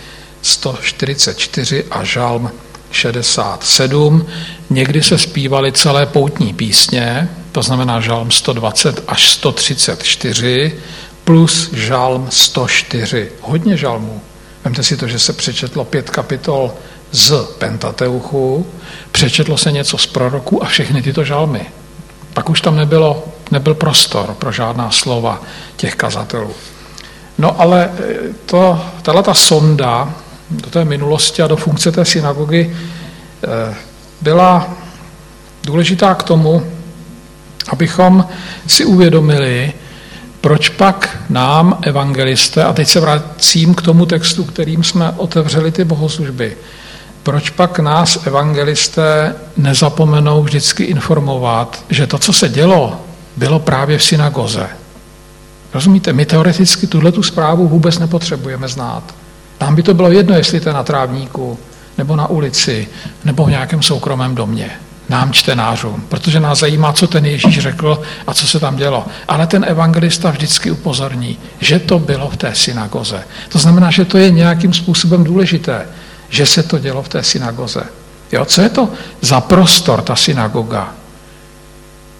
144 0.41 1.83
a 1.91 2.03
žalm 2.03 2.51
67. 2.91 4.25
Někdy 4.69 5.03
se 5.03 5.17
zpívaly 5.17 5.71
celé 5.71 6.05
poutní 6.05 6.53
písně, 6.53 7.29
to 7.51 7.61
znamená 7.61 8.01
žalm 8.01 8.31
120 8.31 9.03
až 9.07 9.29
134, 9.29 10.73
plus 11.25 11.73
žalm 11.73 12.27
104. 12.29 13.31
Hodně 13.41 13.77
žalmů. 13.77 14.21
Vemte 14.63 14.83
si 14.83 14.97
to, 14.97 15.07
že 15.07 15.19
se 15.19 15.33
přečetlo 15.33 15.85
pět 15.85 16.09
kapitol 16.09 16.73
z 17.11 17.33
Pentateuchu, 17.57 18.65
přečetlo 19.11 19.57
se 19.57 19.71
něco 19.71 19.97
z 19.97 20.05
proroku 20.05 20.63
a 20.63 20.65
všechny 20.65 21.01
tyto 21.01 21.23
žalmy. 21.23 21.65
Pak 22.33 22.49
už 22.49 22.61
tam 22.61 22.75
nebylo, 22.75 23.23
nebyl 23.51 23.73
prostor 23.73 24.35
pro 24.39 24.51
žádná 24.51 24.91
slova 24.91 25.41
těch 25.75 25.95
kazatelů. 25.95 26.51
No 27.37 27.61
ale 27.61 27.83
e, 27.83 27.89
to, 28.45 28.85
tato 29.01 29.33
sonda 29.33 30.13
do 30.49 30.69
té 30.69 30.85
minulosti 30.85 31.41
a 31.41 31.47
do 31.47 31.57
funkce 31.57 31.91
té 31.91 32.05
synagogy 32.05 32.61
e, 32.61 33.75
byla 34.21 34.69
důležitá 35.63 36.15
k 36.15 36.23
tomu, 36.23 36.63
abychom 37.69 38.27
si 38.67 38.85
uvědomili, 38.85 39.73
proč 40.45 40.69
pak 40.69 41.17
nám, 41.29 41.77
evangelisté, 41.81 42.63
a 42.63 42.73
teď 42.73 42.87
se 42.87 42.99
vracím 42.99 43.75
k 43.75 43.81
tomu 43.81 44.05
textu, 44.05 44.43
kterým 44.43 44.83
jsme 44.83 45.11
otevřeli 45.17 45.71
ty 45.71 45.83
bohoslužby, 45.83 46.57
proč 47.23 47.49
pak 47.49 47.79
nás, 47.79 48.27
evangelisté, 48.27 49.35
nezapomenou 49.57 50.43
vždycky 50.43 50.83
informovat, 50.83 51.83
že 51.89 52.07
to, 52.07 52.17
co 52.17 52.33
se 52.33 52.49
dělo, 52.49 53.01
bylo 53.37 53.59
právě 53.59 53.97
v 53.97 54.03
synagoze. 54.03 54.69
Rozumíte, 55.73 56.13
my 56.13 56.25
teoreticky 56.25 56.87
tuhle 56.87 57.11
tu 57.11 57.23
zprávu 57.23 57.67
vůbec 57.67 57.99
nepotřebujeme 57.99 58.67
znát. 58.67 59.03
Nám 59.61 59.75
by 59.75 59.83
to 59.83 59.93
bylo 59.93 60.11
jedno, 60.11 60.35
jestli 60.35 60.59
to 60.59 60.69
je 60.69 60.73
na 60.73 60.83
trávníku, 60.83 61.59
nebo 61.97 62.15
na 62.15 62.27
ulici, 62.27 62.87
nebo 63.23 63.45
v 63.45 63.49
nějakém 63.49 63.81
soukromém 63.81 64.35
domě 64.35 64.71
nám 65.09 65.33
čtenářům, 65.33 66.05
protože 66.09 66.39
nás 66.39 66.59
zajímá, 66.59 66.93
co 66.93 67.07
ten 67.07 67.25
Ježíš 67.25 67.59
řekl 67.59 68.01
a 68.27 68.33
co 68.33 68.47
se 68.47 68.59
tam 68.59 68.75
dělo. 68.75 69.05
Ale 69.27 69.47
ten 69.47 69.65
evangelista 69.67 70.31
vždycky 70.31 70.71
upozorní, 70.71 71.37
že 71.59 71.79
to 71.79 71.99
bylo 71.99 72.29
v 72.29 72.37
té 72.37 72.55
synagoze. 72.55 73.23
To 73.49 73.59
znamená, 73.59 73.91
že 73.91 74.05
to 74.05 74.17
je 74.17 74.31
nějakým 74.31 74.73
způsobem 74.73 75.23
důležité, 75.23 75.87
že 76.29 76.45
se 76.45 76.63
to 76.63 76.79
dělo 76.79 77.03
v 77.03 77.09
té 77.09 77.23
synagoze. 77.23 77.83
Jo, 78.31 78.45
co 78.45 78.61
je 78.61 78.69
to 78.69 78.89
za 79.21 79.41
prostor, 79.41 80.01
ta 80.01 80.15
synagoga? 80.15 80.93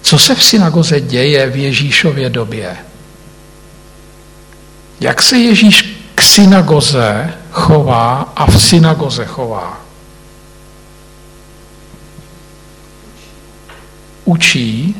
Co 0.02 0.18
se 0.18 0.34
v 0.34 0.44
synagoze 0.44 1.00
děje 1.00 1.50
v 1.50 1.56
Ježíšově 1.56 2.30
době? 2.30 2.76
Jak 5.00 5.22
se 5.22 5.38
Ježíš 5.38 5.98
k 6.14 6.22
synagoze 6.22 7.34
chová 7.50 8.32
a 8.36 8.46
v 8.46 8.62
synagoze 8.62 9.24
chová? 9.24 9.85
Učí, 14.26 14.96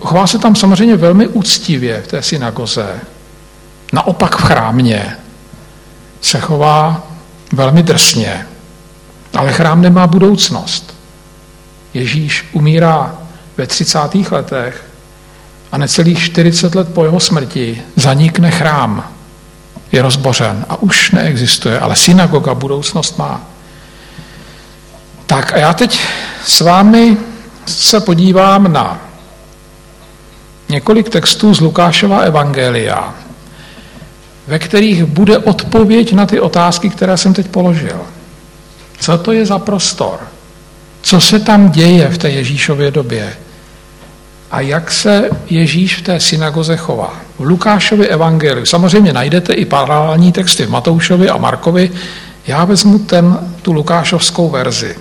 chová 0.00 0.26
se 0.26 0.38
tam 0.38 0.56
samozřejmě 0.56 0.96
velmi 0.96 1.28
úctivě 1.28 2.02
v 2.02 2.06
té 2.06 2.22
synagoze. 2.22 3.00
Naopak 3.92 4.36
v 4.36 4.42
chrámě 4.42 5.16
se 6.20 6.40
chová 6.40 7.06
velmi 7.52 7.82
drsně. 7.82 8.46
Ale 9.36 9.52
chrám 9.52 9.82
nemá 9.82 10.06
budoucnost. 10.06 10.94
Ježíš 11.94 12.48
umírá 12.52 13.14
ve 13.56 13.66
30. 13.66 13.98
letech 14.30 14.84
a 15.72 15.78
necelých 15.78 16.24
40 16.24 16.74
let 16.74 16.94
po 16.94 17.04
jeho 17.04 17.20
smrti 17.20 17.82
zanikne 17.96 18.50
chrám. 18.50 19.04
Je 19.92 20.02
rozbořen 20.02 20.66
a 20.68 20.82
už 20.82 21.10
neexistuje, 21.10 21.80
ale 21.80 21.96
synagoga 21.96 22.54
budoucnost 22.54 23.18
má. 23.18 23.40
Tak 25.26 25.52
a 25.52 25.58
já 25.58 25.72
teď 25.72 26.00
s 26.44 26.60
vámi 26.60 27.16
se 27.70 28.00
podívám 28.00 28.72
na 28.72 29.00
několik 30.68 31.08
textů 31.08 31.54
z 31.54 31.60
Lukášova 31.60 32.18
Evangelia, 32.18 33.14
ve 34.46 34.58
kterých 34.58 35.04
bude 35.04 35.38
odpověď 35.38 36.12
na 36.12 36.26
ty 36.26 36.40
otázky, 36.40 36.90
které 36.90 37.16
jsem 37.16 37.34
teď 37.34 37.48
položil. 37.48 38.00
Co 39.00 39.18
to 39.18 39.32
je 39.32 39.46
za 39.46 39.58
prostor? 39.58 40.20
Co 41.02 41.20
se 41.20 41.40
tam 41.40 41.70
děje 41.70 42.08
v 42.08 42.18
té 42.18 42.30
Ježíšově 42.30 42.90
době? 42.90 43.32
A 44.50 44.60
jak 44.60 44.90
se 44.90 45.30
Ježíš 45.50 45.96
v 45.96 46.02
té 46.02 46.20
synagoze 46.20 46.76
chová? 46.76 47.20
V 47.38 47.44
Lukášově 47.44 48.08
evangeliu 48.08 48.66
samozřejmě 48.66 49.12
najdete 49.12 49.52
i 49.52 49.64
paralelní 49.64 50.32
texty 50.32 50.66
v 50.66 50.70
Matoušovi 50.70 51.28
a 51.28 51.36
Markovi. 51.36 51.90
Já 52.46 52.64
vezmu 52.64 52.98
ten, 52.98 53.38
tu 53.62 53.72
lukášovskou 53.72 54.50
verzi. 54.50 54.96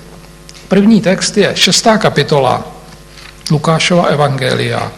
První 0.69 1.01
text 1.01 1.37
je 1.37 1.51
šestá 1.55 1.97
kapitola 1.97 2.63
Lukášova 3.51 4.03
evangelia. 4.03 4.91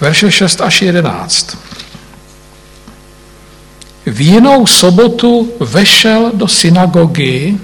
Verše 0.00 0.30
6 0.30 0.60
až 0.60 0.82
11. 0.82 1.58
V 4.06 4.20
jinou 4.20 4.66
sobotu 4.66 5.52
vešel 5.60 6.30
do 6.34 6.48
synagogy 6.48 7.58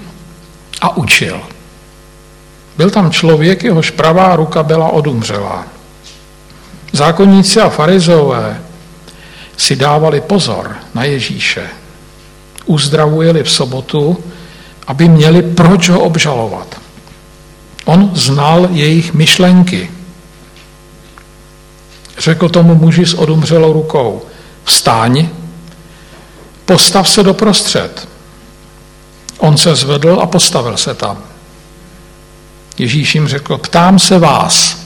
a 0.81 0.97
učil. 0.97 1.41
Byl 2.77 2.89
tam 2.89 3.11
člověk, 3.11 3.63
jehož 3.63 3.91
pravá 3.91 4.35
ruka 4.35 4.63
byla 4.63 4.89
odumřelá. 4.89 5.65
Zákonníci 6.91 7.61
a 7.61 7.69
farizové 7.69 8.61
si 9.57 9.75
dávali 9.75 10.21
pozor 10.21 10.75
na 10.93 11.03
Ježíše. 11.03 11.67
Uzdravujeli 12.65 13.43
v 13.43 13.51
sobotu, 13.51 14.23
aby 14.87 15.09
měli 15.09 15.41
proč 15.41 15.89
ho 15.89 15.99
obžalovat. 15.99 16.81
On 17.85 18.11
znal 18.13 18.67
jejich 18.71 19.13
myšlenky. 19.13 19.91
Řekl 22.17 22.49
tomu 22.49 22.75
muži 22.75 23.05
s 23.05 23.13
odumřelou 23.13 23.73
rukou, 23.73 24.21
vstáň, 24.63 25.27
postav 26.65 27.09
se 27.09 27.23
doprostřed. 27.23 28.07
On 29.37 29.57
se 29.57 29.75
zvedl 29.75 30.19
a 30.21 30.25
postavil 30.25 30.77
se 30.77 30.93
tam. 30.93 31.17
Ježíš 32.77 33.15
jim 33.15 33.27
řekl, 33.27 33.57
ptám 33.57 33.99
se 33.99 34.19
vás, 34.19 34.77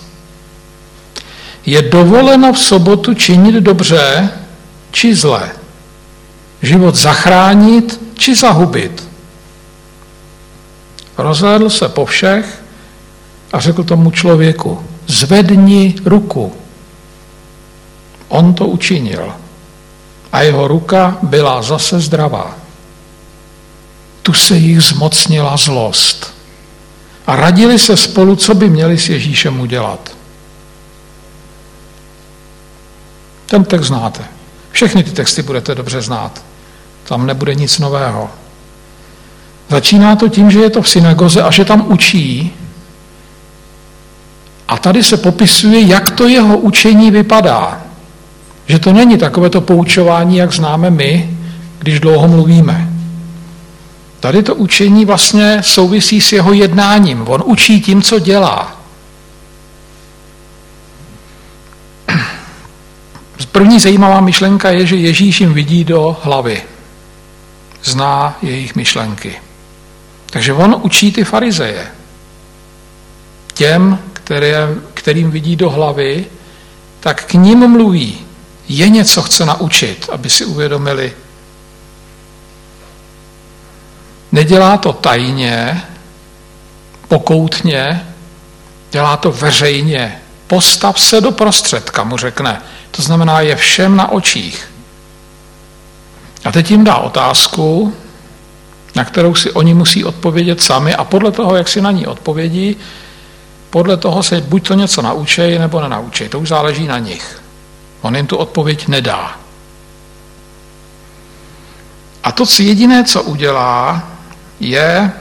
je 1.65 1.81
dovoleno 1.81 2.53
v 2.53 2.59
sobotu 2.59 3.13
činit 3.13 3.55
dobře 3.55 4.29
či 4.91 5.15
zle? 5.15 5.51
Život 6.61 6.95
zachránit 6.95 8.01
či 8.17 8.35
zahubit? 8.35 9.08
Rozhlédl 11.19 11.69
se 11.69 11.89
po 11.89 12.05
všech 12.05 12.63
a 13.53 13.59
řekl 13.59 13.83
tomu 13.83 14.11
člověku, 14.11 14.83
zvedni 15.07 15.95
ruku. 16.05 16.53
On 18.27 18.53
to 18.53 18.67
učinil 18.67 19.33
a 20.31 20.41
jeho 20.41 20.67
ruka 20.67 21.17
byla 21.21 21.61
zase 21.61 21.99
zdravá. 21.99 22.55
Tu 24.23 24.33
se 24.33 24.57
jich 24.57 24.81
zmocnila 24.81 25.57
zlost 25.57 26.33
a 27.27 27.35
radili 27.35 27.79
se 27.79 27.97
spolu, 27.97 28.35
co 28.35 28.55
by 28.55 28.69
měli 28.69 28.97
s 28.97 29.09
Ježíšem 29.09 29.59
udělat. 29.59 30.11
Ten 33.45 33.65
text 33.65 33.87
znáte. 33.87 34.23
Všechny 34.71 35.03
ty 35.03 35.11
texty 35.11 35.41
budete 35.41 35.75
dobře 35.75 36.01
znát. 36.01 36.43
Tam 37.03 37.25
nebude 37.25 37.55
nic 37.55 37.79
nového. 37.79 38.29
Začíná 39.69 40.15
to 40.15 40.29
tím, 40.29 40.51
že 40.51 40.59
je 40.59 40.69
to 40.69 40.81
v 40.81 40.89
synagoze 40.89 41.41
a 41.41 41.51
že 41.51 41.65
tam 41.65 41.91
učí. 41.91 42.53
A 44.67 44.77
tady 44.77 45.03
se 45.03 45.17
popisuje, 45.17 45.81
jak 45.81 46.11
to 46.11 46.27
jeho 46.27 46.57
učení 46.57 47.11
vypadá. 47.11 47.81
Že 48.67 48.79
to 48.79 48.93
není 48.93 49.17
takové 49.17 49.49
to 49.49 49.61
poučování, 49.61 50.37
jak 50.37 50.53
známe 50.53 50.89
my, 50.89 51.37
když 51.79 51.99
dlouho 51.99 52.27
mluvíme. 52.27 52.89
Tady 54.19 54.43
to 54.43 54.55
učení 54.55 55.05
vlastně 55.05 55.61
souvisí 55.63 56.21
s 56.21 56.31
jeho 56.31 56.53
jednáním. 56.53 57.27
On 57.27 57.43
učí 57.45 57.81
tím, 57.81 58.01
co 58.01 58.19
dělá. 58.19 58.75
První 63.51 63.79
zajímavá 63.79 64.21
myšlenka 64.21 64.69
je, 64.69 64.85
že 64.85 64.95
Ježíš 64.95 65.41
jim 65.41 65.53
vidí 65.53 65.83
do 65.83 66.17
hlavy. 66.23 66.61
Zná 67.83 68.37
jejich 68.41 68.75
myšlenky. 68.75 69.35
Takže 70.29 70.53
on 70.53 70.75
učí 70.81 71.11
ty 71.11 71.23
farizeje. 71.23 71.87
Těm, 73.53 73.99
které, 74.13 74.67
kterým 74.93 75.31
vidí 75.31 75.55
do 75.55 75.69
hlavy, 75.69 76.25
tak 76.99 77.25
k 77.25 77.33
ním 77.33 77.67
mluví. 77.67 78.19
Je 78.67 78.89
něco 78.89 79.21
chce 79.21 79.45
naučit, 79.45 80.09
aby 80.11 80.29
si 80.29 80.45
uvědomili. 80.45 81.13
Nedělá 84.31 84.77
to 84.77 84.93
tajně, 84.93 85.81
pokoutně, 87.07 88.05
dělá 88.91 89.17
to 89.17 89.31
veřejně. 89.31 90.21
Postav 90.47 90.99
se 90.99 91.21
do 91.21 91.31
prostředka, 91.31 92.03
mu 92.03 92.17
řekne. 92.17 92.61
To 92.91 93.01
znamená, 93.01 93.41
je 93.41 93.55
všem 93.55 93.95
na 93.95 94.11
očích. 94.11 94.71
A 96.45 96.51
teď 96.51 96.71
jim 96.71 96.83
dá 96.83 96.97
otázku, 96.97 97.93
na 98.95 99.05
kterou 99.05 99.35
si 99.35 99.51
oni 99.51 99.73
musí 99.73 100.05
odpovědět 100.05 100.61
sami 100.61 100.95
a 100.95 101.03
podle 101.03 101.31
toho, 101.31 101.55
jak 101.55 101.67
si 101.67 101.81
na 101.81 101.91
ní 101.91 102.07
odpovědí, 102.07 102.77
podle 103.69 103.97
toho 103.97 104.23
se 104.23 104.41
buď 104.41 104.67
to 104.67 104.73
něco 104.73 105.01
naučej, 105.01 105.59
nebo 105.59 105.81
nenaučej. 105.81 106.29
To 106.29 106.39
už 106.39 106.49
záleží 106.49 106.87
na 106.87 106.99
nich. 106.99 107.41
On 108.01 108.15
jim 108.15 108.27
tu 108.27 108.37
odpověď 108.37 108.87
nedá. 108.87 109.39
A 112.23 112.31
to 112.31 112.45
co 112.45 112.63
jediné, 112.63 113.03
co 113.03 113.23
udělá, 113.23 114.09
je 114.59 115.11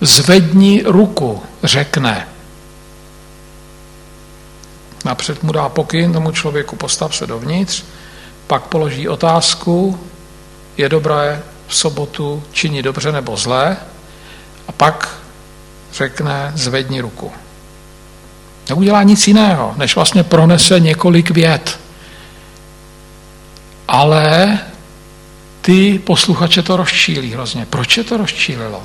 zvedni 0.00 0.82
ruku, 0.86 1.42
řekne. 1.62 2.28
Napřed 5.04 5.42
mu 5.42 5.52
dá 5.52 5.68
pokyn 5.68 6.12
tomu 6.12 6.30
člověku, 6.30 6.76
postav 6.76 7.16
se 7.16 7.26
dovnitř, 7.26 7.84
pak 8.46 8.62
položí 8.62 9.08
otázku, 9.08 10.00
je 10.76 10.88
dobré 10.88 11.42
v 11.68 11.74
sobotu 11.74 12.42
činit 12.52 12.82
dobře 12.82 13.12
nebo 13.12 13.36
zlé, 13.36 13.76
a 14.68 14.72
pak 14.72 15.18
řekne 15.92 16.52
zvedni 16.54 17.00
ruku. 17.00 17.32
Neudělá 18.68 19.02
nic 19.02 19.28
jiného, 19.28 19.74
než 19.76 19.94
vlastně 19.94 20.22
pronese 20.22 20.80
několik 20.80 21.30
vět. 21.30 21.80
Ale 23.88 24.58
ty 25.60 25.98
posluchače 25.98 26.62
to 26.62 26.76
rozčílí 26.76 27.32
hrozně. 27.32 27.66
Proč 27.66 27.96
je 27.96 28.04
to 28.04 28.16
rozčílilo? 28.16 28.82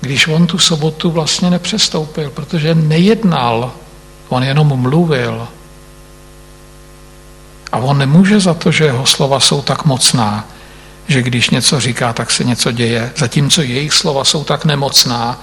Když 0.00 0.28
on 0.28 0.46
tu 0.46 0.58
sobotu 0.58 1.10
vlastně 1.10 1.50
nepřestoupil, 1.50 2.30
protože 2.30 2.74
nejednal 2.74 3.72
On 4.28 4.44
jenom 4.44 4.80
mluvil. 4.80 5.48
A 7.72 7.78
on 7.78 7.98
nemůže 7.98 8.40
za 8.40 8.54
to, 8.54 8.72
že 8.72 8.84
jeho 8.84 9.06
slova 9.06 9.40
jsou 9.40 9.62
tak 9.62 9.84
mocná, 9.84 10.44
že 11.08 11.22
když 11.22 11.50
něco 11.50 11.80
říká, 11.80 12.12
tak 12.12 12.30
se 12.30 12.44
něco 12.44 12.72
děje, 12.72 13.12
zatímco 13.16 13.62
jejich 13.62 13.92
slova 13.92 14.24
jsou 14.24 14.44
tak 14.44 14.64
nemocná, 14.64 15.40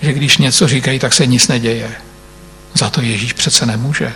že 0.00 0.12
když 0.12 0.38
něco 0.38 0.68
říkají, 0.68 0.98
tak 0.98 1.12
se 1.12 1.26
nic 1.26 1.48
neděje. 1.48 1.94
Za 2.74 2.90
to 2.90 3.00
Ježíš 3.00 3.32
přece 3.32 3.66
nemůže. 3.66 4.14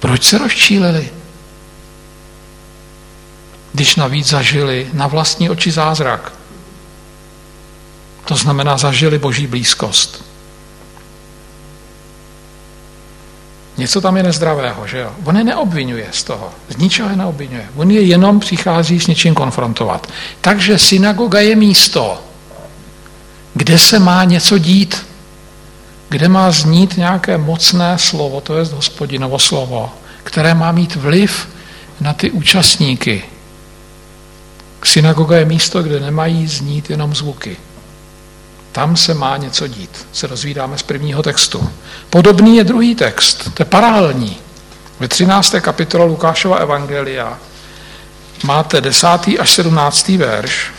Proč 0.00 0.24
se 0.24 0.38
rozčílili? 0.38 1.08
Když 3.72 3.96
navíc 3.96 4.26
zažili 4.26 4.90
na 4.92 5.06
vlastní 5.06 5.50
oči 5.50 5.70
zázrak. 5.70 6.32
To 8.24 8.36
znamená, 8.36 8.78
zažili 8.78 9.18
boží 9.18 9.46
blízkost. 9.46 10.25
Něco 13.76 14.00
tam 14.00 14.16
je 14.16 14.22
nezdravého, 14.22 14.86
že 14.86 14.98
jo? 14.98 15.12
On 15.24 15.36
je 15.36 15.44
neobvinuje 15.44 16.06
z 16.10 16.24
toho, 16.24 16.50
z 16.68 16.76
ničeho 16.76 17.10
je 17.10 17.16
neobvinuje. 17.16 17.66
On 17.76 17.90
je 17.90 18.00
jenom 18.00 18.40
přichází 18.40 19.00
s 19.00 19.06
něčím 19.06 19.34
konfrontovat. 19.34 20.06
Takže 20.40 20.78
synagoga 20.78 21.40
je 21.40 21.56
místo, 21.56 22.22
kde 23.54 23.78
se 23.78 23.98
má 23.98 24.24
něco 24.24 24.58
dít, 24.58 25.06
kde 26.08 26.28
má 26.28 26.50
znít 26.50 26.96
nějaké 26.96 27.38
mocné 27.38 27.98
slovo, 27.98 28.40
to 28.40 28.56
je 28.56 28.64
hospodinovo 28.64 29.38
slovo, 29.38 29.90
které 30.24 30.54
má 30.54 30.72
mít 30.72 30.96
vliv 30.96 31.48
na 32.00 32.12
ty 32.12 32.30
účastníky. 32.30 33.22
Synagoga 34.84 35.36
je 35.36 35.44
místo, 35.44 35.82
kde 35.82 36.00
nemají 36.00 36.46
znít 36.46 36.90
jenom 36.90 37.14
zvuky. 37.14 37.56
Tam 38.76 38.96
se 38.96 39.14
má 39.14 39.36
něco 39.36 39.66
dít, 39.66 40.06
se 40.12 40.28
dozvídáme 40.28 40.78
z 40.78 40.82
prvního 40.82 41.22
textu. 41.22 41.70
Podobný 42.10 42.56
je 42.56 42.64
druhý 42.64 42.94
text, 42.94 43.50
to 43.54 43.62
je 43.62 43.64
paralelní. 43.64 44.36
Ve 45.00 45.08
13. 45.08 45.54
kapitole 45.60 46.04
Lukášova 46.04 46.56
Evangelia 46.56 47.38
máte 48.42 48.80
10. 48.80 49.08
až 49.38 49.50
17. 49.50 50.08
verš. 50.08 50.70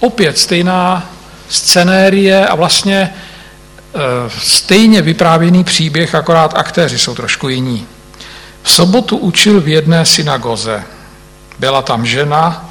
Opět 0.00 0.38
stejná 0.38 1.10
scenérie 1.48 2.46
a 2.46 2.54
vlastně 2.54 2.96
e, 2.96 3.10
stejně 4.38 5.02
vyprávěný 5.02 5.64
příběh, 5.64 6.14
akorát 6.14 6.54
aktéři 6.54 6.98
jsou 6.98 7.14
trošku 7.14 7.48
jiní. 7.48 7.86
V 8.62 8.70
sobotu 8.70 9.16
učil 9.16 9.60
v 9.60 9.68
jedné 9.68 10.06
synagoze. 10.06 10.82
Byla 11.58 11.82
tam 11.82 12.06
žena, 12.06 12.65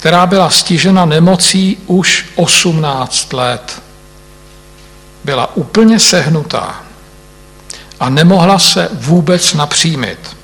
která 0.00 0.26
byla 0.26 0.50
stižena 0.50 1.04
nemocí 1.04 1.78
už 1.86 2.26
18 2.36 3.32
let. 3.32 3.82
Byla 5.24 5.56
úplně 5.56 6.00
sehnutá 6.00 6.82
a 8.00 8.08
nemohla 8.08 8.58
se 8.58 8.88
vůbec 8.92 9.54
napřímit. 9.54 10.36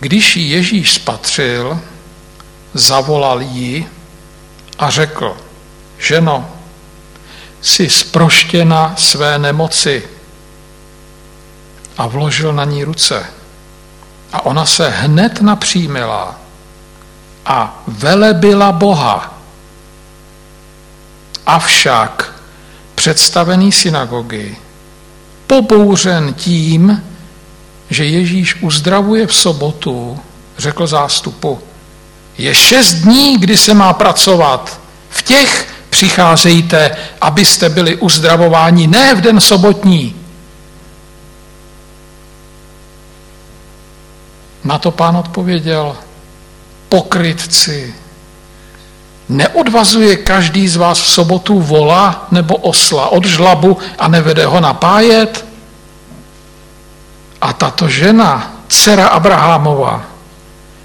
Když 0.00 0.36
ji 0.36 0.48
Ježíš 0.48 0.92
spatřil, 0.92 1.80
zavolal 2.74 3.42
ji 3.42 3.86
a 4.78 4.90
řekl, 4.90 5.36
ženo, 5.98 6.50
jsi 7.60 7.90
sproštěna 7.90 8.94
své 8.98 9.38
nemoci 9.38 10.08
a 11.98 12.06
vložil 12.06 12.52
na 12.52 12.64
ní 12.64 12.84
ruce. 12.84 13.26
A 14.32 14.46
ona 14.46 14.66
se 14.66 14.88
hned 14.88 15.40
napřímila 15.40 16.41
a 17.46 17.82
velebila 17.86 18.72
Boha. 18.72 19.38
Avšak 21.46 22.32
představený 22.94 23.72
synagogy, 23.72 24.56
pobouřen 25.46 26.34
tím, 26.34 27.02
že 27.90 28.04
Ježíš 28.04 28.62
uzdravuje 28.62 29.26
v 29.26 29.34
sobotu, 29.34 30.18
řekl 30.58 30.86
zástupu, 30.86 31.60
je 32.38 32.54
šest 32.54 32.94
dní, 32.94 33.38
kdy 33.38 33.56
se 33.56 33.74
má 33.74 33.92
pracovat. 33.92 34.80
V 35.10 35.22
těch 35.22 35.68
přicházejte, 35.90 36.96
abyste 37.20 37.68
byli 37.68 37.96
uzdravováni, 37.96 38.86
ne 38.86 39.14
v 39.14 39.20
den 39.20 39.40
sobotní. 39.40 40.16
Na 44.64 44.78
to 44.78 44.90
pán 44.90 45.16
odpověděl, 45.16 45.96
pokrytci. 46.92 47.94
Neodvazuje 49.28 50.16
každý 50.16 50.68
z 50.68 50.76
vás 50.76 51.00
v 51.00 51.08
sobotu 51.08 51.60
vola 51.60 52.28
nebo 52.30 52.56
osla 52.56 53.08
od 53.08 53.24
žlabu 53.24 53.78
a 53.98 54.08
nevede 54.08 54.44
ho 54.46 54.60
napájet? 54.60 55.44
A 57.40 57.52
tato 57.52 57.88
žena, 57.88 58.52
dcera 58.68 59.08
Abrahamova, 59.08 60.04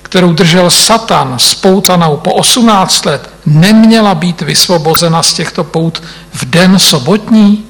kterou 0.02 0.32
držel 0.32 0.70
Satan 0.70 1.36
spoutanou 1.39 2.17
po 2.17 2.34
18 2.34 3.06
let, 3.06 3.30
neměla 3.46 4.15
být 4.15 4.41
vysvobozena 4.41 5.24
z 5.24 5.34
těchto 5.34 5.63
pout 5.63 6.04
v 6.34 6.46
den 6.46 6.80
sobotní? 6.80 7.66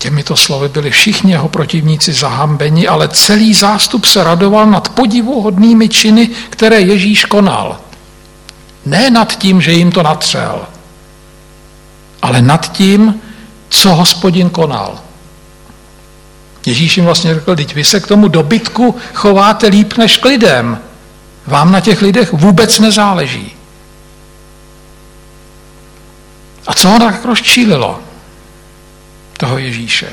Těmito 0.00 0.36
slovy 0.36 0.68
byli 0.68 0.90
všichni 0.90 1.32
jeho 1.32 1.48
protivníci 1.48 2.12
zahambeni, 2.12 2.88
ale 2.88 3.08
celý 3.08 3.54
zástup 3.54 4.04
se 4.04 4.24
radoval 4.24 4.66
nad 4.66 4.88
podivuhodnými 4.88 5.88
činy, 5.88 6.30
které 6.50 6.80
Ježíš 6.80 7.24
konal. 7.24 7.78
Ne 8.86 9.10
nad 9.10 9.38
tím, 9.38 9.60
že 9.60 9.72
jim 9.72 9.92
to 9.92 10.02
natřel, 10.02 10.66
ale 12.22 12.42
nad 12.42 12.72
tím, 12.72 13.20
co 13.68 13.94
hospodin 13.94 14.50
konal. 14.50 14.98
Ježíš 16.66 16.96
jim 16.96 17.06
vlastně 17.06 17.34
řekl, 17.34 17.56
teď 17.56 17.74
vy 17.74 17.84
se 17.84 18.00
k 18.00 18.06
tomu 18.06 18.28
dobytku 18.28 18.96
chováte 19.14 19.66
líp 19.66 19.96
než 19.96 20.16
k 20.16 20.24
lidem. 20.24 20.78
Vám 21.46 21.72
na 21.72 21.80
těch 21.80 22.02
lidech 22.02 22.32
vůbec 22.32 22.78
nezáleží. 22.78 23.52
A 26.66 26.74
co 26.74 26.88
ho 26.88 26.98
tak 26.98 27.24
rozčílilo? 27.24 28.09
Toho 29.40 29.58
Ježíše. 29.58 30.12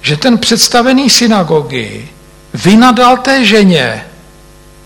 Že 0.00 0.16
ten 0.16 0.38
představený 0.38 1.10
synagogy 1.10 2.08
vynadal 2.54 3.16
té 3.16 3.44
ženě, 3.44 4.04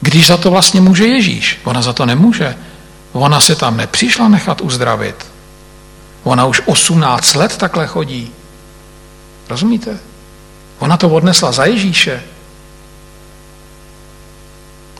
když 0.01 0.27
za 0.27 0.37
to 0.37 0.51
vlastně 0.51 0.81
může 0.81 1.07
Ježíš. 1.07 1.61
Ona 1.65 1.83
za 1.83 1.93
to 1.93 2.07
nemůže. 2.07 2.57
Ona 3.13 3.41
se 3.41 3.57
tam 3.57 3.77
nepřišla 3.77 4.29
nechat 4.29 4.61
uzdravit. 4.61 5.27
Ona 6.23 6.47
už 6.47 6.63
18 6.65 7.35
let 7.35 7.57
takhle 7.57 7.87
chodí. 7.87 8.33
Rozumíte? 9.49 9.99
Ona 10.79 10.97
to 10.97 11.09
odnesla 11.09 11.53
za 11.53 11.65
Ježíše. 11.65 12.23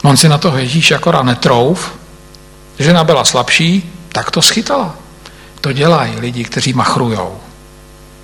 On 0.03 0.17
si 0.17 0.29
na 0.29 0.39
toho 0.39 0.59
Ježíše 0.59 0.95
akorát 0.95 1.23
netrouf, 1.23 1.93
žena 2.79 3.05
byla 3.05 3.25
slabší, 3.25 3.93
tak 4.13 4.31
to 4.31 4.43
schytala. 4.43 4.95
To 5.61 5.73
dělají 5.73 6.17
lidi, 6.17 6.45
kteří 6.45 6.73
machrujou 6.73 7.48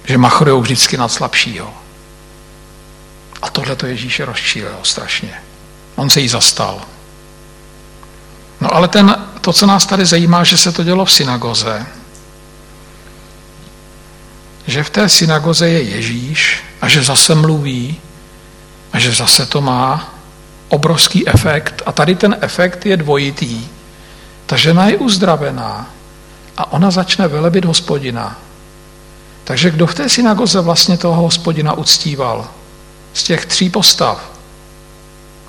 že 0.05 0.19
machrují 0.19 0.63
vždycky 0.63 0.97
nad 0.97 1.09
slabšího. 1.09 1.75
A 3.43 3.51
tohle 3.51 3.77
to 3.77 3.87
Ježíše 3.87 4.25
rozčílilo 4.25 4.79
strašně. 4.83 5.35
On 5.97 6.11
se 6.11 6.21
jí 6.21 6.29
zastal. 6.29 6.83
No 8.61 8.75
ale 8.75 8.89
ten, 8.89 9.17
to, 9.41 9.53
co 9.53 9.67
nás 9.67 9.87
tady 9.87 10.07
zajímá, 10.07 10.45
že 10.45 10.57
se 10.57 10.73
to 10.73 10.85
dělo 10.85 11.05
v 11.05 11.13
synagoze, 11.13 11.87
že 14.67 14.83
v 14.85 14.91
té 14.91 15.09
synagoze 15.09 15.69
je 15.69 15.83
Ježíš 15.83 16.65
a 16.81 16.89
že 16.89 17.03
zase 17.03 17.35
mluví 17.35 18.01
a 18.93 18.99
že 18.99 19.13
zase 19.13 19.47
to 19.47 19.61
má 19.61 20.15
obrovský 20.69 21.29
efekt. 21.29 21.83
A 21.87 21.93
tady 21.93 22.15
ten 22.15 22.37
efekt 22.41 22.87
je 22.87 22.97
dvojitý. 22.97 23.67
Ta 24.47 24.57
žena 24.57 24.87
je 24.87 24.97
uzdravená 24.97 25.91
a 26.57 26.73
ona 26.73 26.91
začne 26.91 27.29
velebit 27.29 27.65
hospodina. 27.65 28.39
Takže 29.45 29.71
kdo 29.71 29.87
v 29.87 29.95
té 29.95 30.09
synagoze 30.09 30.61
vlastně 30.61 30.99
toho 30.99 31.23
hospodina 31.23 31.73
uctíval? 31.73 32.49
Z 33.15 33.23
těch 33.23 33.47
tří 33.47 33.71
postav. 33.71 34.31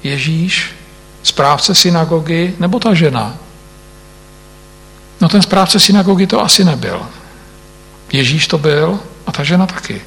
Ježíš, 0.03 0.75
správce 1.23 1.75
synagogy 1.75 2.53
nebo 2.59 2.79
ta 2.79 2.93
žena? 2.93 3.37
No 5.21 5.29
ten 5.29 5.41
správce 5.41 5.79
synagogy 5.79 6.27
to 6.27 6.41
asi 6.41 6.63
nebyl. 6.63 7.01
Ježíš 8.11 8.47
to 8.47 8.57
byl 8.57 8.99
a 9.27 9.31
ta 9.31 9.43
žena 9.43 9.67
taky. 9.67 10.01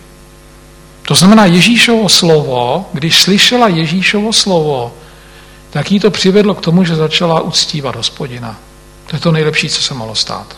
To 1.02 1.14
znamená 1.14 1.44
Ježíšovo 1.44 2.08
slovo, 2.08 2.88
když 2.92 3.22
slyšela 3.22 3.68
Ježíšovo 3.68 4.32
slovo, 4.32 4.94
tak 5.70 5.92
jí 5.92 6.00
to 6.00 6.10
přivedlo 6.10 6.54
k 6.54 6.60
tomu, 6.60 6.84
že 6.84 6.96
začala 6.96 7.40
uctívat 7.40 7.96
hospodina. 7.96 8.56
To 9.06 9.16
je 9.16 9.20
to 9.20 9.32
nejlepší, 9.32 9.68
co 9.68 9.82
se 9.82 9.94
mohlo 9.94 10.14
stát. 10.14 10.56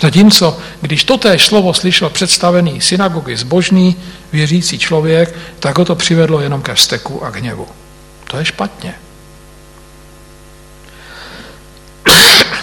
Zatímco, 0.00 0.58
když 0.80 1.04
totéž 1.04 1.46
slovo 1.46 1.74
slyšel 1.74 2.10
představený 2.10 2.80
synagogy 2.80 3.36
zbožný, 3.36 3.96
věřící 4.32 4.78
člověk, 4.78 5.34
tak 5.60 5.78
ho 5.78 5.84
to 5.84 5.94
přivedlo 5.94 6.40
jenom 6.40 6.62
ke 6.62 6.74
vzteku 6.74 7.24
a 7.24 7.28
hněvu. 7.28 7.68
To 8.30 8.36
je 8.36 8.44
špatně. 8.44 8.94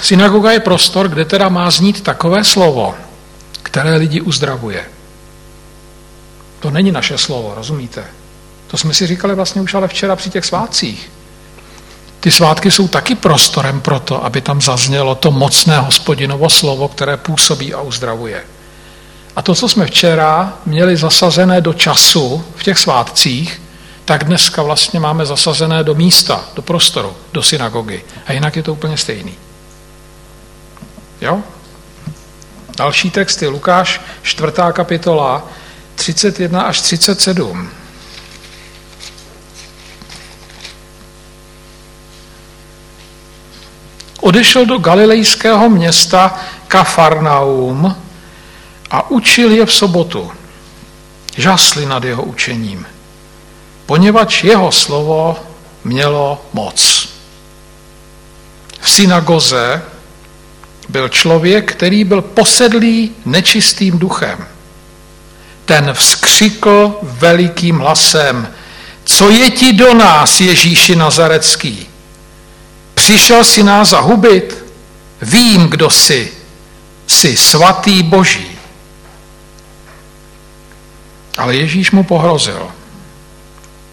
Synagoga 0.02 0.52
je 0.52 0.60
prostor, 0.60 1.08
kde 1.08 1.26
teda 1.26 1.50
má 1.50 1.72
znít 1.72 2.02
takové 2.02 2.44
slovo, 2.44 2.96
které 3.64 3.96
lidi 3.96 4.22
uzdravuje. 4.22 4.86
To 6.60 6.72
není 6.72 6.92
naše 6.92 7.18
slovo, 7.18 7.54
rozumíte? 7.56 8.04
To 8.68 8.78
jsme 8.78 8.94
si 8.94 9.08
říkali 9.08 9.36
vlastně 9.36 9.62
už 9.62 9.74
ale 9.74 9.88
včera 9.88 10.16
při 10.16 10.30
těch 10.30 10.46
svátcích. 10.46 11.12
Ty 12.20 12.32
svátky 12.32 12.72
jsou 12.72 12.88
taky 12.88 13.16
prostorem 13.16 13.82
pro 13.82 14.00
to, 14.00 14.26
aby 14.26 14.42
tam 14.42 14.62
zaznělo 14.62 15.16
to 15.16 15.32
mocné 15.32 15.80
hospodinovo 15.80 16.50
slovo, 16.50 16.88
které 16.88 17.18
působí 17.18 17.74
a 17.74 17.82
uzdravuje. 17.82 18.44
A 19.36 19.42
to, 19.42 19.56
co 19.56 19.70
jsme 19.70 19.86
včera 19.86 20.54
měli 20.66 20.98
zasazené 20.98 21.62
do 21.62 21.74
času 21.74 22.46
v 22.56 22.64
těch 22.64 22.78
svátcích, 22.78 23.62
tak 24.06 24.24
dneska 24.24 24.62
vlastně 24.62 25.00
máme 25.00 25.26
zasazené 25.26 25.84
do 25.84 25.96
místa, 25.96 26.46
do 26.56 26.62
prostoru, 26.62 27.14
do 27.34 27.44
synagogy. 27.44 28.04
A 28.26 28.34
jinak 28.34 28.56
je 28.56 28.64
to 28.64 28.74
úplně 28.74 28.98
stejný. 28.98 29.34
Jo? 31.22 31.40
Další 32.78 33.12
text 33.12 33.42
je 33.42 33.48
Lukáš, 33.48 34.02
čtvrtá 34.22 34.72
kapitola, 34.72 35.48
31 35.96 36.62
až 36.62 36.82
37. 36.82 37.70
Odešel 44.20 44.66
do 44.66 44.78
galilejského 44.78 45.70
města 45.70 46.40
Kafarnaum 46.68 47.96
a 48.92 49.10
učil 49.12 49.52
je 49.52 49.66
v 49.66 49.74
sobotu. 49.74 50.32
Žasli 51.38 51.86
nad 51.86 52.04
jeho 52.04 52.24
učením, 52.24 52.86
poněvadž 53.86 54.44
jeho 54.44 54.72
slovo 54.72 55.38
mělo 55.84 56.46
moc. 56.54 57.10
V 58.82 58.90
synagoze 58.90 59.82
byl 60.90 61.10
člověk, 61.10 61.72
který 61.72 62.04
byl 62.04 62.22
posedlý 62.22 63.12
nečistým 63.26 64.00
duchem. 64.00 64.48
Ten 65.66 65.94
vzkřikl 65.94 66.98
velikým 67.02 67.80
hlasem, 67.80 68.48
co 69.04 69.30
je 69.30 69.52
ti 69.52 69.74
do 69.74 69.94
nás, 69.94 70.42
Ježíši 70.42 70.96
Nazarecký? 70.96 71.88
Přišel 73.10 73.44
si 73.44 73.64
nás 73.64 73.90
zahubit? 73.90 74.66
Vím, 75.22 75.68
kdo 75.68 75.90
jsi. 75.90 76.32
Jsi 77.08 77.38
svatý 77.38 78.04
boží. 78.04 78.58
Ale 81.38 81.56
Ježíš 81.56 81.92
mu 81.92 82.04
pohrozil. 82.04 82.68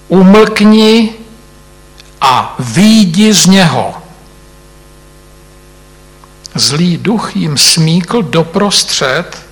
Umlkni 0.08 1.14
a 2.20 2.56
výjdi 2.58 3.32
z 3.32 3.46
něho. 3.46 3.94
Zlý 6.54 6.96
duch 6.96 7.36
jim 7.36 7.58
smíkl 7.58 8.22
doprostřed 8.22 9.46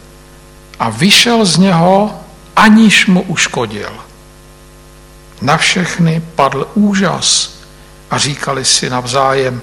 a 0.79 0.91
vyšel 0.91 1.45
z 1.45 1.57
něho, 1.57 2.21
aniž 2.57 3.07
mu 3.07 3.23
uškodil. 3.23 3.93
Na 5.43 5.57
všechny 5.57 6.23
padl 6.35 6.69
úžas 6.75 7.54
a 8.15 8.19
říkali 8.19 8.65
si 8.65 8.91
navzájem, 8.91 9.63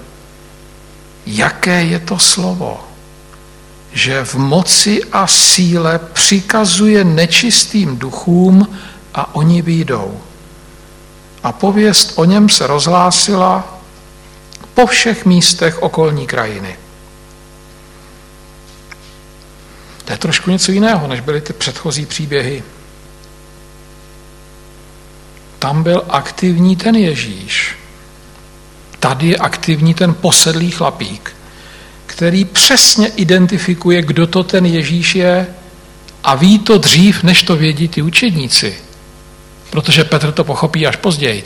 jaké 1.25 1.83
je 1.83 1.99
to 1.99 2.19
slovo, 2.19 2.79
že 3.93 4.25
v 4.25 4.35
moci 4.35 5.03
a 5.11 5.27
síle 5.27 5.99
přikazuje 5.99 7.03
nečistým 7.03 7.97
duchům 7.97 8.77
a 9.13 9.35
oni 9.35 9.61
výjdou. 9.61 10.21
A 11.43 11.51
pověst 11.51 12.13
o 12.15 12.25
něm 12.25 12.49
se 12.49 12.67
rozhlásila 12.67 13.79
po 14.73 14.85
všech 14.85 15.25
místech 15.25 15.81
okolní 15.81 16.27
krajiny. 16.27 16.77
To 20.05 20.13
je 20.13 20.17
trošku 20.17 20.51
něco 20.51 20.71
jiného, 20.71 21.07
než 21.07 21.19
byly 21.19 21.41
ty 21.41 21.53
předchozí 21.53 22.05
příběhy. 22.05 22.63
Tam 25.59 25.83
byl 25.83 26.03
aktivní 26.09 26.75
ten 26.75 26.95
Ježíš. 26.95 27.80
Tady 29.01 29.27
je 29.27 29.37
aktivní 29.37 29.93
ten 29.93 30.13
posedlý 30.13 30.71
chlapík, 30.71 31.35
který 32.05 32.45
přesně 32.45 33.07
identifikuje, 33.07 34.01
kdo 34.01 34.27
to 34.27 34.43
ten 34.43 34.65
Ježíš 34.65 35.15
je 35.15 35.47
a 36.23 36.35
ví 36.35 36.59
to 36.59 36.77
dřív, 36.77 37.23
než 37.23 37.43
to 37.43 37.55
vědí 37.55 37.87
ty 37.87 38.01
učedníci. 38.01 38.75
Protože 39.69 40.03
Petr 40.03 40.31
to 40.31 40.43
pochopí 40.43 40.87
až 40.87 40.95
později. 40.95 41.43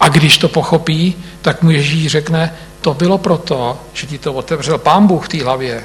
A 0.00 0.08
když 0.08 0.38
to 0.38 0.48
pochopí, 0.48 1.14
tak 1.42 1.62
mu 1.62 1.70
Ježíš 1.70 2.12
řekne, 2.12 2.54
to 2.80 2.94
bylo 2.94 3.18
proto, 3.18 3.80
že 3.92 4.06
ti 4.06 4.18
to 4.18 4.32
otevřel 4.32 4.78
pán 4.78 5.06
Bůh 5.06 5.26
v 5.26 5.28
té 5.28 5.42
hlavě. 5.42 5.84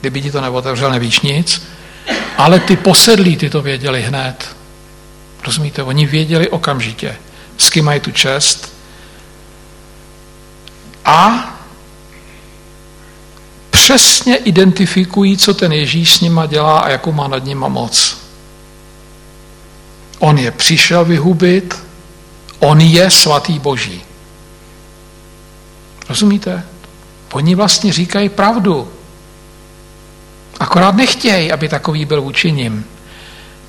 Kdyby 0.00 0.22
ti 0.22 0.32
to 0.32 0.40
neotevřel, 0.40 0.90
nevíš 0.90 1.20
nic. 1.20 1.62
Ale 2.36 2.60
ty 2.60 2.76
posedlí, 2.76 3.36
ty 3.36 3.50
to 3.50 3.62
věděli 3.62 4.02
hned. 4.02 4.56
Rozumíte? 5.46 5.82
Oni 5.82 6.06
věděli 6.06 6.48
okamžitě, 6.48 7.16
s 7.58 7.70
kým 7.70 7.84
mají 7.84 8.00
tu 8.00 8.10
čest. 8.10 8.79
A 11.10 11.54
přesně 13.70 14.36
identifikují, 14.36 15.36
co 15.36 15.54
ten 15.54 15.72
Ježíš 15.72 16.14
s 16.14 16.20
nima 16.20 16.46
dělá 16.46 16.80
a 16.80 16.88
jakou 16.88 17.12
má 17.12 17.28
nad 17.28 17.44
nima 17.44 17.68
moc. 17.68 18.18
On 20.18 20.38
je 20.38 20.50
přišel 20.50 21.04
vyhubit, 21.04 21.78
on 22.58 22.80
je 22.80 23.10
svatý 23.10 23.58
boží. 23.58 24.02
Rozumíte? 26.08 26.62
Oni 27.32 27.54
vlastně 27.54 27.92
říkají 27.92 28.28
pravdu. 28.28 28.88
Akorát 30.60 30.94
nechtějí, 30.94 31.52
aby 31.52 31.68
takový 31.68 32.04
byl 32.04 32.22
vůči 32.22 32.52
nim. 32.52 32.84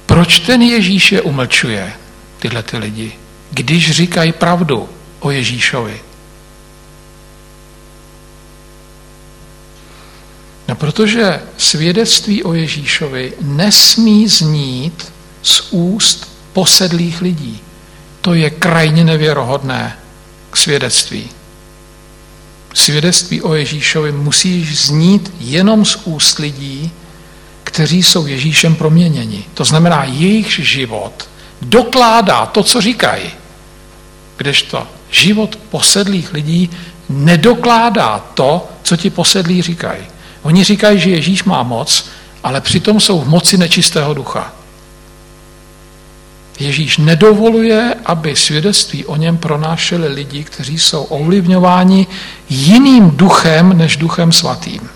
Proč 0.05 0.39
ten 0.39 0.61
Ježíš 0.61 1.11
je 1.11 1.21
umlčuje, 1.21 1.93
tyhle 2.39 2.63
ty 2.63 2.77
lidi, 2.77 3.11
když 3.51 3.91
říkají 3.91 4.31
pravdu 4.31 4.89
o 5.19 5.31
Ježíšovi? 5.31 6.10
No 10.71 10.75
protože 10.75 11.41
svědectví 11.57 12.43
o 12.43 12.53
Ježíšovi 12.53 13.33
nesmí 13.41 14.27
znít 14.27 15.11
z 15.41 15.67
úst 15.71 16.37
posedlých 16.53 17.21
lidí. 17.21 17.59
To 18.21 18.33
je 18.33 18.49
krajně 18.49 19.03
nevěrohodné 19.03 19.97
k 20.51 20.57
svědectví. 20.57 21.29
Svědectví 22.73 23.41
o 23.41 23.53
Ježíšovi 23.53 24.11
musí 24.11 24.65
znít 24.65 25.33
jenom 25.39 25.85
z 25.85 25.95
úst 26.05 26.39
lidí, 26.39 26.91
kteří 27.63 28.03
jsou 28.03 28.27
Ježíšem 28.27 28.75
proměněni. 28.75 29.45
To 29.53 29.65
znamená, 29.65 30.03
jejich 30.03 30.51
život 30.51 31.29
dokládá 31.61 32.45
to, 32.45 32.63
co 32.63 32.81
říkají. 32.81 33.31
Kdežto 34.37 34.87
život 35.09 35.55
posedlých 35.55 36.33
lidí 36.33 36.69
nedokládá 37.09 38.19
to, 38.33 38.69
co 38.83 38.97
ti 38.97 39.09
posedlí 39.09 39.61
říkají. 39.61 40.03
Oni 40.41 40.63
říkají, 40.63 40.99
že 40.99 41.09
Ježíš 41.09 41.43
má 41.43 41.63
moc, 41.63 42.09
ale 42.43 42.61
přitom 42.61 42.99
jsou 42.99 43.21
v 43.21 43.27
moci 43.27 43.57
nečistého 43.57 44.13
ducha. 44.13 44.53
Ježíš 46.59 46.97
nedovoluje, 46.97 47.95
aby 48.05 48.35
svědectví 48.35 49.05
o 49.05 49.15
něm 49.15 49.37
pronášeli 49.37 50.07
lidi, 50.07 50.43
kteří 50.43 50.79
jsou 50.79 51.03
ovlivňováni 51.03 52.07
jiným 52.49 53.11
duchem 53.11 53.77
než 53.77 53.97
duchem 53.97 54.31
svatým. 54.31 54.89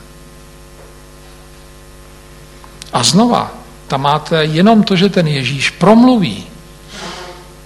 A 2.93 3.03
znova, 3.03 3.51
tam 3.87 4.01
máte 4.01 4.45
jenom 4.45 4.83
to, 4.83 4.95
že 4.95 5.09
ten 5.09 5.27
Ježíš 5.27 5.69
promluví. 5.69 6.43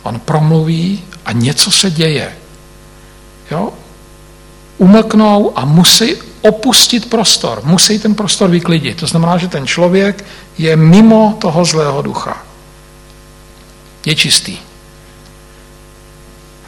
On 0.03 0.19
promluví 0.19 1.03
a 1.25 1.31
něco 1.31 1.71
se 1.71 1.91
děje. 1.91 2.37
Jo? 3.51 3.69
Umlknou 4.77 5.51
a 5.55 5.65
musí 5.65 6.28
opustit 6.41 7.09
prostor, 7.09 7.61
musí 7.63 7.99
ten 7.99 8.15
prostor 8.15 8.49
vyklidit. 8.49 8.97
To 8.97 9.07
znamená, 9.07 9.37
že 9.37 9.47
ten 9.47 9.67
člověk 9.67 10.25
je 10.57 10.75
mimo 10.75 11.37
toho 11.41 11.65
zlého 11.65 12.01
ducha. 12.01 12.43
Je 14.05 14.15
čistý. 14.15 14.57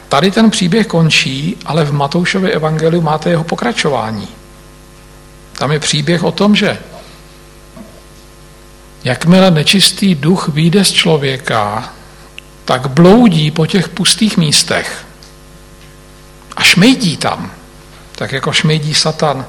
Tady 0.08 0.30
ten 0.30 0.50
příběh 0.50 0.86
končí, 0.86 1.56
ale 1.64 1.84
v 1.84 1.92
Matoušově 1.92 2.50
evangeliu 2.52 3.02
máte 3.02 3.30
jeho 3.30 3.44
pokračování. 3.44 4.28
Tam 5.58 5.72
je 5.72 5.78
příběh 5.78 6.22
o 6.22 6.32
tom, 6.32 6.56
že 6.56 6.78
jakmile 9.04 9.50
nečistý 9.50 10.14
duch 10.14 10.48
vyjde 10.48 10.84
z 10.84 10.92
člověka, 10.92 11.92
tak 12.64 12.86
bloudí 12.86 13.50
po 13.50 13.66
těch 13.66 13.88
pustých 13.88 14.36
místech 14.36 15.04
a 16.56 16.62
šmejdí 16.62 17.16
tam, 17.16 17.50
tak 18.14 18.32
jako 18.32 18.52
šmejdí 18.52 18.94
Satan 18.94 19.46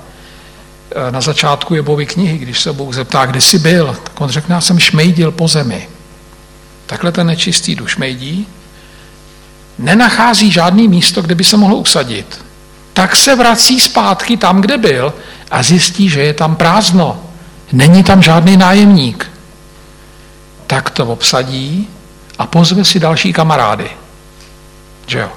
na 1.12 1.22
začátku 1.22 1.76
Jebovy 1.76 2.06
knihy, 2.06 2.38
když 2.38 2.60
se 2.60 2.74
Bůh 2.74 2.96
zeptá, 2.96 3.26
kde 3.26 3.42
jsi 3.42 3.60
byl, 3.60 3.98
tak 4.04 4.22
on 4.22 4.30
řekne, 4.30 4.56
já 4.56 4.62
jsem 4.62 4.80
šmejdil 4.80 5.32
po 5.32 5.48
zemi. 5.48 5.90
Takhle 6.86 7.12
ten 7.12 7.28
nečistý 7.28 7.76
duš 7.76 7.92
šmejdí, 7.92 8.48
nenachází 9.80 10.52
žádný 10.52 10.88
místo, 10.88 11.22
kde 11.22 11.36
by 11.36 11.44
se 11.44 11.58
mohl 11.58 11.76
usadit. 11.76 12.46
Tak 12.94 13.16
se 13.16 13.36
vrací 13.36 13.80
zpátky 13.80 14.38
tam, 14.38 14.62
kde 14.62 14.78
byl 14.78 15.14
a 15.52 15.64
zjistí, 15.64 16.10
že 16.10 16.22
je 16.22 16.34
tam 16.34 16.56
prázdno. 16.56 17.24
Není 17.72 18.04
tam 18.04 18.22
žádný 18.22 18.58
nájemník. 18.58 19.32
Tak 20.68 20.90
to 20.90 21.06
obsadí 21.06 21.88
a 22.40 22.48
pozve 22.48 22.86
si 22.86 23.00
další 23.00 23.34
kamarády. 23.34 23.90
Že 25.08 25.20
jo? 25.20 25.30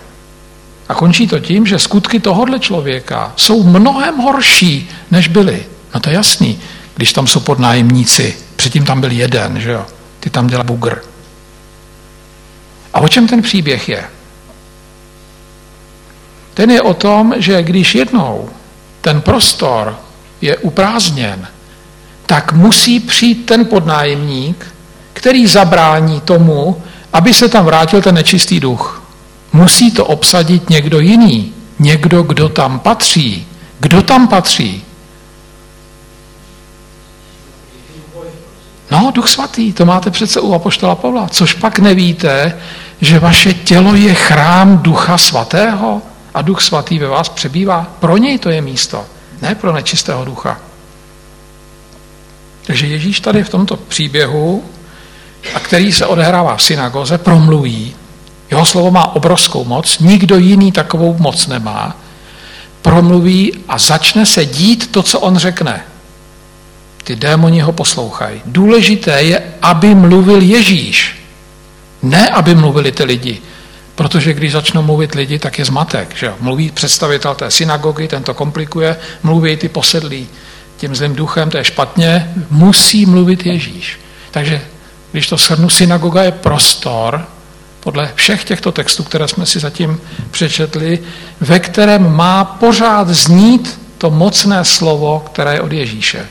A 0.89 0.95
končí 0.95 1.29
to 1.29 1.41
tím, 1.41 1.67
že 1.67 1.79
skutky 1.79 2.21
tohohle 2.21 2.59
člověka 2.59 3.33
jsou 3.37 3.63
mnohem 3.63 4.17
horší, 4.17 4.89
než 5.11 5.29
byly. 5.29 5.67
No 5.95 6.01
to 6.01 6.11
je 6.11 6.15
jasný, 6.15 6.59
když 6.95 7.13
tam 7.13 7.27
jsou 7.27 7.41
podnájemníci. 7.41 8.37
Předtím 8.57 8.85
tam 8.85 9.01
byl 9.01 9.11
jeden, 9.11 9.61
že 9.61 9.71
jo? 9.71 9.87
Ty 10.21 10.31
tam 10.31 10.47
dělá 10.47 10.65
bugr. 10.65 11.03
A 12.95 13.01
o 13.01 13.09
čem 13.09 13.29
ten 13.29 13.43
příběh 13.43 13.89
je? 13.89 14.05
Ten 16.55 16.71
je 16.71 16.83
o 16.83 16.95
tom, 16.95 17.35
že 17.37 17.63
když 17.63 17.95
jednou 17.95 18.51
ten 19.01 19.21
prostor 19.21 19.99
je 20.41 20.57
uprázdněn, 20.57 21.49
tak 22.27 22.53
musí 22.53 23.01
přijít 23.01 23.47
ten 23.47 23.67
podnájemník, 23.67 24.67
který 25.13 25.47
zabrání 25.47 26.21
tomu, 26.21 26.83
aby 27.13 27.35
se 27.35 27.49
tam 27.49 27.65
vrátil 27.65 28.03
ten 28.03 28.15
nečistý 28.15 28.61
duch. 28.61 29.06
Musí 29.57 29.91
to 29.91 30.05
obsadit 30.05 30.71
někdo 30.71 31.01
jiný, 31.01 31.53
někdo, 31.79 32.23
kdo 32.23 32.49
tam 32.49 32.79
patří. 32.79 33.47
Kdo 33.81 34.03
tam 34.03 34.29
patří? 34.29 34.85
No, 38.91 39.11
Duch 39.15 39.29
Svatý, 39.29 39.73
to 39.73 39.85
máte 39.87 40.11
přece 40.11 40.41
u 40.41 40.55
Apoštola 40.55 40.95
Pavla. 40.95 41.29
Což 41.29 41.53
pak 41.53 41.79
nevíte, 41.79 42.59
že 43.01 43.19
vaše 43.19 43.55
tělo 43.55 43.95
je 43.95 44.15
chrám 44.15 44.79
Ducha 44.79 45.19
Svatého 45.19 46.03
a 46.35 46.43
Duch 46.43 46.61
Svatý 46.61 46.99
ve 46.99 47.09
vás 47.09 47.29
přebývá. 47.29 47.87
Pro 48.01 48.17
něj 48.17 48.39
to 48.39 48.51
je 48.51 48.61
místo, 48.61 49.05
ne 49.43 49.55
pro 49.55 49.73
nečistého 49.73 50.25
ducha. 50.25 50.61
Takže 52.67 52.87
Ježíš 52.87 53.21
tady 53.21 53.45
v 53.45 53.49
tomto 53.49 53.77
příběhu, 53.77 54.65
a 55.55 55.61
který 55.61 55.93
se 55.93 56.07
odehrává 56.07 56.57
v 56.57 56.63
synagoze, 56.63 57.19
promluví. 57.19 57.95
Jeho 58.51 58.67
slovo 58.67 58.91
má 58.91 59.17
obrovskou 59.17 59.65
moc, 59.65 59.99
nikdo 59.99 60.37
jiný 60.37 60.73
takovou 60.73 61.17
moc 61.19 61.47
nemá. 61.47 61.97
Promluví 62.83 63.53
a 63.69 63.79
začne 63.79 64.27
se 64.27 64.45
dít 64.45 64.93
to, 64.93 65.03
co 65.03 65.21
on 65.21 65.37
řekne. 65.37 65.83
Ty 67.05 67.17
démoni 67.17 67.61
ho 67.61 67.73
poslouchají. 67.73 68.41
Důležité 68.47 69.23
je, 69.23 69.43
aby 69.63 69.95
mluvil 69.95 70.43
Ježíš. 70.43 71.17
Ne, 72.03 72.29
aby 72.29 72.55
mluvili 72.55 72.93
ty 72.93 73.05
lidi. 73.05 73.39
Protože 73.95 74.35
když 74.35 74.53
začnou 74.53 74.83
mluvit 74.83 75.15
lidi, 75.15 75.39
tak 75.39 75.59
je 75.59 75.65
zmatek. 75.65 76.17
Že? 76.17 76.33
Mluví 76.41 76.71
představitel 76.71 77.35
té 77.35 77.51
synagogy, 77.51 78.09
ten 78.09 78.23
to 78.23 78.35
komplikuje, 78.35 78.97
mluví 79.23 79.57
ty 79.57 79.69
posedlí 79.69 80.29
tím 80.77 80.97
zlým 80.97 81.15
duchem, 81.15 81.51
to 81.51 81.57
je 81.57 81.65
špatně, 81.65 82.33
musí 82.51 83.07
mluvit 83.07 83.47
Ježíš. 83.47 84.01
Takže 84.31 84.63
když 85.13 85.29
to 85.29 85.37
shrnu, 85.37 85.69
synagoga 85.69 86.23
je 86.23 86.33
prostor, 86.33 87.27
podle 87.87 88.13
všech 88.15 88.45
těchto 88.45 88.73
textů, 88.73 89.05
které 89.05 89.29
jsme 89.29 89.47
si 89.47 89.61
zatím 89.61 90.01
přečetli, 90.31 90.99
ve 91.41 91.61
kterém 91.61 92.17
má 92.17 92.45
pořád 92.45 93.09
znít 93.09 93.81
to 93.99 94.11
mocné 94.11 94.65
slovo, 94.65 95.23
které 95.33 95.55
je 95.55 95.61
od 95.61 95.73
Ježíše. 95.73 96.27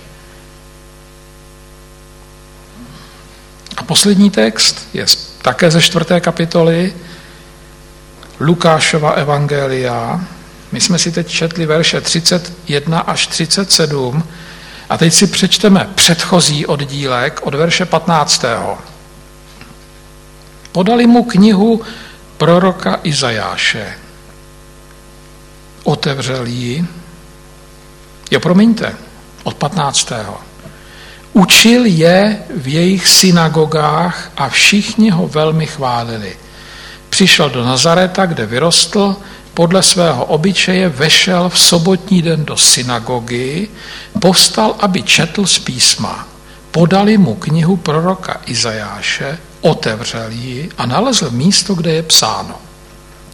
A 3.77 3.83
poslední 3.83 4.29
text 4.29 4.87
je 4.93 5.05
také 5.41 5.71
ze 5.71 5.81
čtvrté 5.81 6.19
kapitoly 6.19 6.93
Lukášova 8.39 9.11
evangelia. 9.11 10.21
My 10.71 10.81
jsme 10.81 10.99
si 10.99 11.11
teď 11.11 11.27
četli 11.27 11.65
verše 11.65 12.01
31 12.01 12.99
až 12.99 13.27
37 13.27 14.23
a 14.89 14.97
teď 14.97 15.13
si 15.13 15.27
přečteme 15.27 15.89
předchozí 15.95 16.65
oddílek 16.65 17.39
od 17.43 17.55
verše 17.55 17.85
15. 17.85 18.45
Podali 20.75 21.07
mu 21.07 21.23
knihu 21.23 21.81
proroka 22.37 22.99
Izajáše. 23.03 23.93
Otevřel 25.83 26.45
ji. 26.45 26.85
Jo, 28.31 28.39
promiňte, 28.39 28.93
od 29.43 29.55
15. 29.55 30.11
Učil 31.33 31.85
je 31.85 32.43
v 32.55 32.67
jejich 32.67 33.07
synagogách 33.07 34.31
a 34.37 34.49
všichni 34.49 35.09
ho 35.09 35.27
velmi 35.27 35.65
chválili. 35.65 36.37
Přišel 37.09 37.49
do 37.49 37.63
Nazareta, 37.63 38.25
kde 38.25 38.45
vyrostl, 38.45 39.15
podle 39.53 39.83
svého 39.83 40.25
obyčeje 40.25 40.89
vešel 40.89 41.49
v 41.49 41.59
sobotní 41.59 42.21
den 42.21 42.45
do 42.45 42.57
synagogy, 42.57 43.67
povstal, 44.19 44.75
aby 44.79 45.03
četl 45.03 45.45
z 45.47 45.59
písma. 45.59 46.27
Podali 46.71 47.17
mu 47.17 47.35
knihu 47.35 47.77
proroka 47.77 48.41
Izajáše, 48.45 49.37
otevřel 49.65 50.31
ji 50.31 50.69
a 50.77 50.85
nalezl 50.85 51.31
místo, 51.31 51.75
kde 51.75 51.91
je 51.93 52.03
psáno. 52.03 52.55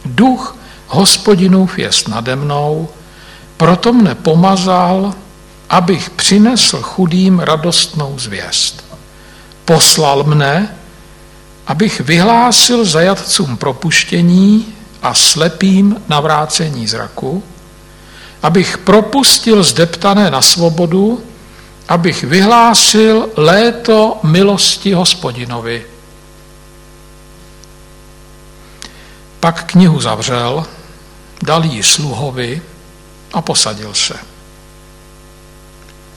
Duch 0.04 0.56
hospodinův 0.86 1.78
jest 1.78 2.08
nade 2.08 2.36
mnou, 2.36 2.88
proto 3.56 3.92
mne 3.92 4.14
pomazal, 4.14 5.14
abych 5.70 6.10
přinesl 6.10 6.82
chudým 6.82 7.38
radostnou 7.38 8.18
zvěst. 8.18 8.84
Poslal 9.64 10.24
mne, 10.24 10.76
abych 11.66 12.00
vyhlásil 12.00 12.84
zajatcům 12.84 13.56
propuštění 13.56 14.66
a 15.02 15.14
slepým 15.14 15.96
navrácení 16.08 16.86
zraku, 16.86 17.42
abych 18.42 18.78
propustil 18.78 19.62
zdeptané 19.62 20.30
na 20.30 20.42
svobodu, 20.42 21.20
abych 21.88 22.24
vyhlásil 22.24 23.28
léto 23.36 24.20
milosti 24.22 24.92
hospodinovi. 24.92 25.91
Pak 29.42 29.64
knihu 29.64 30.00
zavřel, 30.00 30.66
dal 31.42 31.64
ji 31.64 31.82
sluhovi 31.82 32.62
a 33.32 33.42
posadil 33.42 33.94
se. 33.94 34.14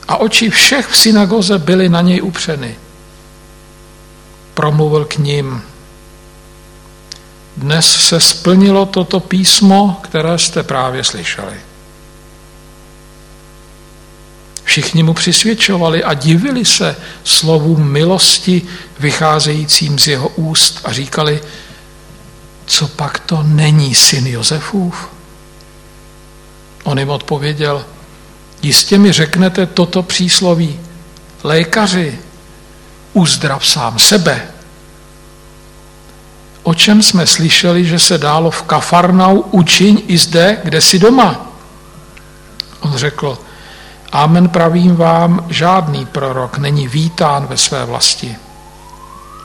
A 0.08 0.16
oči 0.16 0.50
všech 0.50 0.86
v 0.86 0.96
synagoze 0.96 1.58
byly 1.58 1.88
na 1.88 2.00
něj 2.00 2.22
upřeny. 2.22 2.76
Promluvil 4.54 5.04
k 5.04 5.16
ním. 5.18 5.62
Dnes 7.56 7.86
se 8.08 8.20
splnilo 8.20 8.86
toto 8.86 9.20
písmo, 9.20 10.00
které 10.02 10.38
jste 10.38 10.62
právě 10.62 11.04
slyšeli. 11.04 11.56
Všichni 14.64 15.02
mu 15.02 15.14
přisvědčovali 15.14 16.04
a 16.04 16.14
divili 16.14 16.64
se 16.64 16.96
slovům 17.24 17.88
milosti 17.92 18.62
vycházejícím 18.98 19.98
z 19.98 20.06
jeho 20.06 20.28
úst 20.28 20.80
a 20.84 20.92
říkali, 20.92 21.40
co 22.66 22.88
pak 22.88 23.18
to 23.18 23.42
není 23.42 23.94
syn 23.94 24.26
Josefův? 24.26 25.08
On 26.84 26.98
jim 26.98 27.10
odpověděl, 27.10 27.84
jistě 28.62 28.98
mi 28.98 29.12
řeknete 29.12 29.66
toto 29.66 30.02
přísloví, 30.02 30.80
lékaři, 31.44 32.18
uzdrav 33.12 33.66
sám 33.66 33.98
sebe. 33.98 34.42
O 36.62 36.74
čem 36.74 37.02
jsme 37.02 37.26
slyšeli, 37.26 37.84
že 37.84 37.98
se 37.98 38.18
dálo 38.18 38.50
v 38.50 38.62
Kafarnau, 38.62 39.40
učiň 39.50 40.02
i 40.06 40.18
zde, 40.18 40.58
kde 40.64 40.80
si 40.80 40.98
doma. 40.98 41.46
On 42.80 42.96
řekl, 42.96 43.38
Amen 44.12 44.48
pravím 44.48 44.96
vám, 44.96 45.46
žádný 45.48 46.06
prorok 46.06 46.58
není 46.58 46.88
vítán 46.88 47.46
ve 47.46 47.56
své 47.56 47.84
vlasti. 47.84 48.36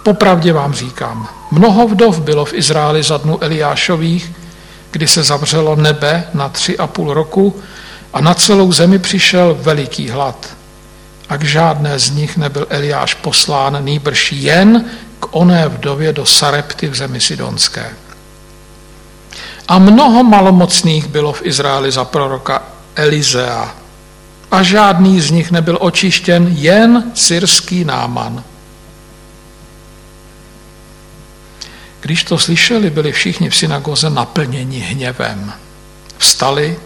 Popravdě 0.03 0.53
vám 0.53 0.73
říkám, 0.73 1.27
mnoho 1.51 1.87
vdov 1.87 2.19
bylo 2.19 2.45
v 2.45 2.53
Izraeli 2.53 3.03
za 3.03 3.17
dnu 3.17 3.43
Eliášových, 3.43 4.31
kdy 4.91 5.07
se 5.07 5.23
zavřelo 5.23 5.75
nebe 5.75 6.23
na 6.33 6.49
tři 6.49 6.77
a 6.77 6.87
půl 6.87 7.13
roku 7.13 7.61
a 8.13 8.21
na 8.21 8.33
celou 8.33 8.71
zemi 8.71 8.99
přišel 8.99 9.57
veliký 9.61 10.09
hlad. 10.09 10.49
A 11.29 11.37
k 11.37 11.43
žádné 11.43 11.99
z 11.99 12.11
nich 12.11 12.37
nebyl 12.37 12.67
Eliáš 12.69 13.13
poslán, 13.13 13.85
nýbrž 13.85 14.31
jen 14.31 14.85
k 15.19 15.27
oné 15.31 15.67
vdově 15.67 16.13
do 16.13 16.25
Sarepty 16.25 16.87
v 16.87 16.95
zemi 16.95 17.21
Sidonské. 17.21 17.89
A 19.67 19.79
mnoho 19.79 20.23
malomocných 20.23 21.07
bylo 21.07 21.33
v 21.33 21.45
Izraeli 21.45 21.91
za 21.91 22.05
proroka 22.05 22.63
Elizea. 22.95 23.75
A 24.51 24.63
žádný 24.63 25.21
z 25.21 25.31
nich 25.31 25.51
nebyl 25.51 25.77
očištěn, 25.81 26.47
jen 26.51 27.11
syrský 27.13 27.85
náman. 27.85 28.43
Když 32.01 32.23
to 32.23 32.37
slyšeli, 32.37 32.89
byli 32.89 33.11
všichni 33.11 33.49
v 33.49 33.55
synagoze 33.55 34.09
naplněni 34.09 34.79
hněvem. 34.79 35.53
Vstali, 36.17 36.79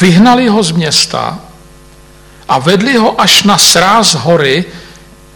vyhnali 0.00 0.48
ho 0.48 0.62
z 0.62 0.70
města 0.70 1.38
a 2.48 2.58
vedli 2.58 2.96
ho 2.96 3.20
až 3.20 3.42
na 3.42 3.58
sráz 3.58 4.14
hory, 4.14 4.64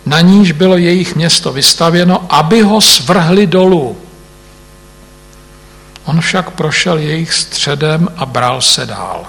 na 0.07 0.21
níž 0.21 0.53
bylo 0.53 0.77
jejich 0.77 1.15
město 1.15 1.53
vystavěno, 1.53 2.27
aby 2.29 2.63
ho 2.63 2.81
svrhli 2.81 3.47
dolů. 3.47 3.99
On 6.05 6.21
však 6.21 6.51
prošel 6.51 6.99
jejich 6.99 7.33
středem 7.33 8.09
a 8.17 8.27
bral 8.27 8.61
se 8.61 8.87
dál. 8.87 9.27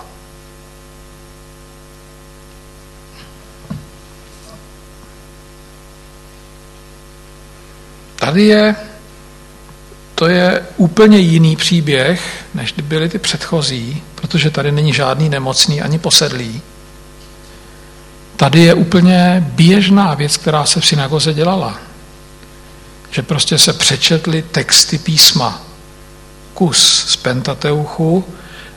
Tady 8.15 8.43
je 8.43 8.75
to 10.21 10.27
je 10.27 10.65
úplně 10.77 11.17
jiný 11.17 11.55
příběh, 11.55 12.45
než 12.53 12.73
byly 12.83 13.09
ty 13.09 13.19
předchozí, 13.19 14.03
protože 14.15 14.49
tady 14.49 14.71
není 14.71 14.93
žádný 14.93 15.29
nemocný 15.29 15.81
ani 15.81 15.99
posedlý. 15.99 16.61
Tady 18.35 18.59
je 18.59 18.73
úplně 18.73 19.43
běžná 19.47 20.13
věc, 20.13 20.37
která 20.37 20.65
se 20.65 20.81
v 20.81 20.85
synagoze 20.85 21.33
dělala. 21.33 21.77
Že 23.11 23.21
prostě 23.21 23.57
se 23.57 23.73
přečetly 23.73 24.41
texty 24.41 24.97
písma. 24.97 25.61
Kus 26.53 27.05
z 27.07 27.15
Pentateuchu 27.15 28.25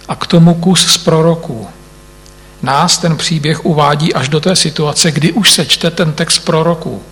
a 0.09 0.17
k 0.17 0.27
tomu 0.27 0.55
kus 0.55 0.87
z 0.87 0.97
proroků. 0.97 1.69
Nás 2.63 2.99
ten 2.99 3.17
příběh 3.17 3.65
uvádí 3.65 4.15
až 4.15 4.29
do 4.29 4.41
té 4.41 4.57
situace, 4.57 5.11
kdy 5.11 5.33
už 5.33 5.53
se 5.53 5.67
čte 5.67 5.91
ten 5.91 6.13
text 6.13 6.39
proroků. 6.39 7.03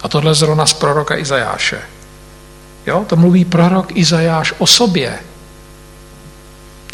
A 0.00 0.08
tohle 0.08 0.34
zrovna 0.34 0.66
z 0.66 0.72
proroka 0.72 1.16
Izajáše. 1.16 1.91
Jo, 2.86 3.04
to 3.08 3.16
mluví 3.16 3.44
prorok 3.44 3.96
Izajáš 3.96 4.54
o 4.58 4.66
sobě. 4.66 5.18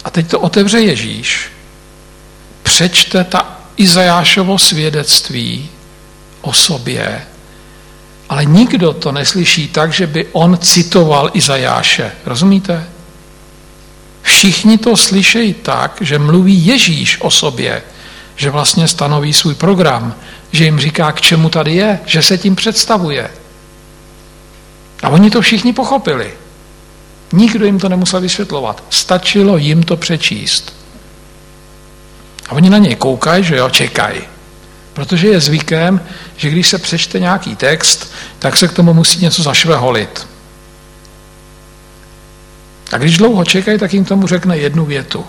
A 0.04 0.10
teď 0.10 0.30
to 0.30 0.40
otevře 0.40 0.80
Ježíš, 0.80 1.48
přečte 2.62 3.24
ta 3.24 3.60
Izajášovo 3.76 4.58
svědectví 4.58 5.70
o 6.40 6.52
sobě, 6.52 7.22
ale 8.28 8.44
nikdo 8.44 8.92
to 8.92 9.12
neslyší 9.12 9.68
tak, 9.68 9.92
že 9.92 10.06
by 10.06 10.26
on 10.32 10.58
citoval 10.58 11.30
Izajáše. 11.34 12.12
Rozumíte? 12.24 12.88
Všichni 14.22 14.78
to 14.78 14.96
slyšejí 14.96 15.54
tak, 15.54 15.96
že 16.00 16.18
mluví 16.18 16.66
Ježíš 16.66 17.20
o 17.20 17.30
sobě, 17.30 17.82
že 18.36 18.50
vlastně 18.50 18.88
stanoví 18.88 19.32
svůj 19.32 19.54
program, 19.54 20.14
že 20.52 20.64
jim 20.64 20.78
říká, 20.78 21.12
k 21.12 21.20
čemu 21.20 21.50
tady 21.50 21.74
je, 21.74 22.00
že 22.06 22.22
se 22.22 22.38
tím 22.38 22.56
představuje. 22.56 23.30
A 25.02 25.08
oni 25.08 25.30
to 25.30 25.40
všichni 25.40 25.72
pochopili. 25.72 26.34
Nikdo 27.32 27.66
jim 27.66 27.78
to 27.78 27.88
nemusel 27.88 28.20
vysvětlovat. 28.20 28.84
Stačilo 28.90 29.56
jim 29.56 29.82
to 29.82 29.96
přečíst. 29.96 30.74
A 32.48 32.52
oni 32.52 32.70
na 32.70 32.78
něj 32.78 32.96
koukají, 32.96 33.44
že 33.44 33.56
jo, 33.56 33.70
čekají. 33.70 34.20
Protože 34.92 35.28
je 35.28 35.40
zvykem, 35.40 36.00
že 36.36 36.50
když 36.50 36.68
se 36.68 36.78
přečte 36.78 37.20
nějaký 37.20 37.56
text, 37.56 38.12
tak 38.38 38.56
se 38.56 38.68
k 38.68 38.72
tomu 38.72 38.94
musí 38.94 39.20
něco 39.20 39.42
zašveholit. 39.42 40.26
A 42.92 42.98
když 42.98 43.16
dlouho 43.16 43.44
čekají, 43.44 43.78
tak 43.78 43.94
jim 43.94 44.04
tomu 44.04 44.26
řekne 44.26 44.58
jednu 44.58 44.84
větu. 44.84 45.24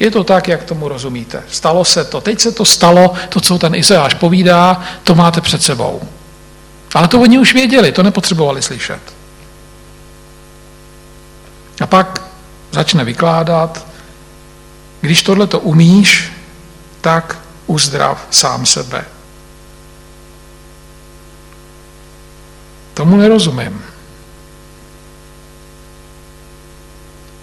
Je 0.00 0.10
to 0.10 0.24
tak, 0.24 0.48
jak 0.48 0.64
tomu 0.64 0.88
rozumíte. 0.88 1.42
Stalo 1.48 1.84
se 1.84 2.04
to. 2.04 2.20
Teď 2.20 2.40
se 2.40 2.52
to 2.52 2.64
stalo, 2.64 3.14
to, 3.28 3.40
co 3.40 3.58
ten 3.58 3.74
Izajáš 3.74 4.14
povídá, 4.14 4.82
to 5.04 5.14
máte 5.14 5.40
před 5.40 5.62
sebou. 5.62 6.00
Ale 6.94 7.08
to 7.08 7.20
oni 7.20 7.38
už 7.38 7.54
věděli, 7.54 7.92
to 7.92 8.02
nepotřebovali 8.02 8.62
slyšet. 8.62 9.00
A 11.80 11.86
pak 11.86 12.22
začne 12.72 13.04
vykládat, 13.04 13.86
když 15.00 15.22
tohle 15.22 15.46
to 15.46 15.60
umíš, 15.60 16.32
tak 17.00 17.38
uzdrav 17.66 18.26
sám 18.30 18.66
sebe. 18.66 19.04
Tomu 22.94 23.16
nerozumím. 23.16 23.82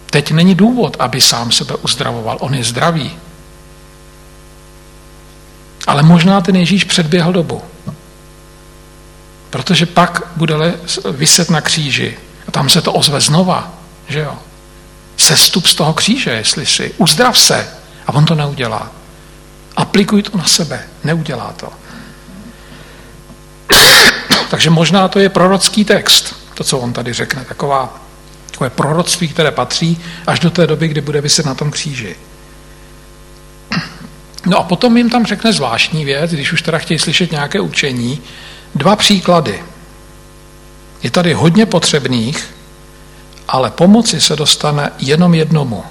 Teď 0.09 0.31
není 0.31 0.55
důvod, 0.55 0.97
aby 0.99 1.21
sám 1.21 1.51
sebe 1.51 1.75
uzdravoval. 1.75 2.37
On 2.41 2.55
je 2.55 2.63
zdravý. 2.63 3.19
Ale 5.87 6.03
možná 6.03 6.41
ten 6.41 6.55
Ježíš 6.55 6.83
předběhl 6.83 7.33
dobu. 7.33 7.61
Protože 9.51 9.85
pak 9.85 10.21
bude 10.35 10.55
vyset 11.11 11.49
na 11.49 11.61
kříži. 11.61 12.17
A 12.47 12.51
tam 12.51 12.69
se 12.69 12.81
to 12.81 12.93
ozve 12.93 13.21
znova. 13.21 13.73
Že 14.07 14.19
jo? 14.19 14.37
Sestup 15.17 15.67
z 15.67 15.75
toho 15.75 15.93
kříže, 15.93 16.29
jestli 16.29 16.65
si. 16.65 16.93
Uzdrav 16.97 17.39
se. 17.39 17.67
A 18.07 18.13
on 18.13 18.25
to 18.25 18.35
neudělá. 18.35 18.91
Aplikuj 19.75 20.23
to 20.23 20.37
na 20.37 20.45
sebe. 20.45 20.83
Neudělá 21.03 21.53
to. 21.57 21.69
Takže 24.49 24.69
možná 24.69 25.07
to 25.07 25.19
je 25.19 25.29
prorocký 25.29 25.85
text, 25.85 26.35
to, 26.53 26.63
co 26.63 26.79
on 26.79 26.93
tady 26.93 27.13
řekne. 27.13 27.45
Taková 27.45 28.01
takové 28.51 28.69
proroctví, 28.69 29.27
které 29.27 29.51
patří 29.51 30.01
až 30.27 30.39
do 30.39 30.49
té 30.49 30.67
doby, 30.67 30.87
kdy 30.87 31.01
bude 31.01 31.21
vyset 31.21 31.45
na 31.45 31.55
tom 31.55 31.71
kříži. 31.71 32.15
No 34.45 34.57
a 34.57 34.63
potom 34.63 34.97
jim 34.97 35.09
tam 35.09 35.25
řekne 35.25 35.53
zvláštní 35.53 36.05
věc, 36.05 36.31
když 36.31 36.53
už 36.53 36.61
teda 36.61 36.77
chtějí 36.77 36.99
slyšet 36.99 37.31
nějaké 37.31 37.59
učení, 37.59 38.21
dva 38.76 38.95
příklady. 38.95 39.63
Je 41.03 41.11
tady 41.11 41.34
hodně 41.34 41.65
potřebných, 41.65 42.53
ale 43.47 43.72
pomoci 43.72 44.22
se 44.22 44.36
dostane 44.36 44.91
jenom 44.99 45.34
jednomu. 45.34 45.84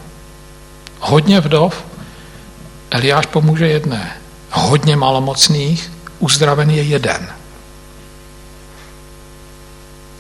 Hodně 1.01 1.41
vdov, 1.41 1.85
Eliáš 2.91 3.27
pomůže 3.27 3.67
jedné. 3.67 4.17
Hodně 4.51 4.97
malomocných, 4.97 5.93
uzdraven 6.19 6.71
je 6.71 6.83
jeden. 6.83 7.29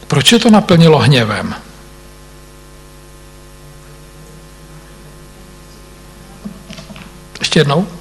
Proč 0.07 0.33
je 0.33 0.39
to 0.39 0.51
naplnilo 0.51 0.99
hněvem? 0.99 1.55
Ještě 7.41 7.61
jednou? 7.61 8.00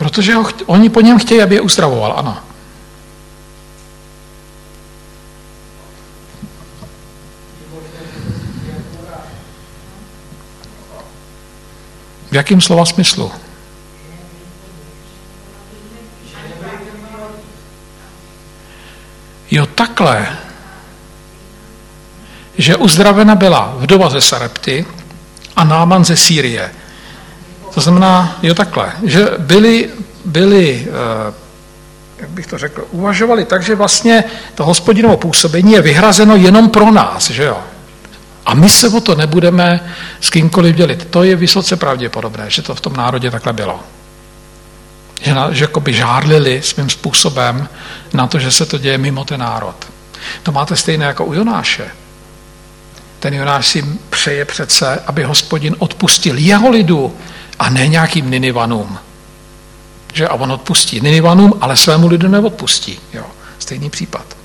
Protože 0.00 0.34
ho, 0.34 0.48
oni 0.66 0.88
po 0.88 1.00
něm 1.00 1.18
chtějí, 1.18 1.42
aby 1.42 1.54
je 1.54 1.60
uzdravoval, 1.60 2.14
ano. 2.16 2.38
V 12.30 12.34
jakém 12.34 12.60
slova 12.60 12.86
smyslu? 12.86 13.32
Jo, 19.50 19.66
takhle 19.66 20.36
že 22.58 22.76
uzdravena 22.76 23.34
byla 23.34 23.74
vdova 23.76 24.10
ze 24.10 24.20
Sarepty 24.20 24.86
a 25.56 25.64
Náman 25.64 26.04
ze 26.04 26.16
Sýrie. 26.16 26.79
To 27.74 27.80
znamená, 27.80 28.38
jo 28.42 28.54
takhle, 28.54 28.92
že 29.02 29.28
byli, 29.38 29.90
byli 30.24 30.88
eh, 30.88 31.34
jak 32.20 32.30
bych 32.30 32.46
to 32.46 32.58
řekl, 32.58 32.86
uvažovali 32.90 33.44
tak, 33.44 33.62
že 33.62 33.74
vlastně 33.74 34.24
to 34.54 34.64
hospodinovo 34.64 35.16
působení 35.16 35.72
je 35.72 35.82
vyhrazeno 35.82 36.36
jenom 36.36 36.70
pro 36.70 36.90
nás, 36.90 37.30
že 37.30 37.44
jo? 37.44 37.58
A 38.46 38.54
my 38.54 38.68
se 38.68 38.88
o 38.88 39.00
to 39.00 39.14
nebudeme 39.14 39.80
s 40.20 40.30
kýmkoliv 40.30 40.76
dělit. 40.76 41.04
To 41.10 41.22
je 41.22 41.36
vysoce 41.36 41.76
pravděpodobné, 41.76 42.50
že 42.50 42.62
to 42.62 42.74
v 42.74 42.80
tom 42.80 42.92
národě 42.92 43.30
takhle 43.30 43.52
bylo. 43.52 43.80
Že, 45.22 45.34
na, 45.34 45.52
že 45.52 45.68
by 45.80 45.92
žárlili 45.92 46.62
svým 46.62 46.90
způsobem 46.90 47.68
na 48.12 48.26
to, 48.26 48.38
že 48.38 48.50
se 48.50 48.66
to 48.66 48.78
děje 48.78 48.98
mimo 48.98 49.24
ten 49.24 49.40
národ. 49.40 49.76
To 50.42 50.52
máte 50.52 50.76
stejné 50.76 51.04
jako 51.04 51.24
u 51.24 51.34
Jonáše. 51.34 51.90
Ten 53.20 53.34
Jonáš 53.34 53.66
si 53.68 53.84
přeje 54.10 54.44
přece, 54.44 55.02
aby 55.06 55.24
hospodin 55.24 55.76
odpustil 55.78 56.38
jeho 56.38 56.70
lidu 56.70 57.16
a 57.60 57.70
ne 57.70 57.88
nějakým 57.88 58.30
Ninivanům. 58.30 58.98
Že? 60.12 60.28
A 60.28 60.34
on 60.34 60.52
odpustí 60.52 61.00
Ninivanům, 61.00 61.54
ale 61.60 61.76
svému 61.76 62.08
lidu 62.08 62.28
neodpustí. 62.28 63.00
Jo. 63.12 63.24
Stejný 63.58 63.90
případ. 63.90 64.36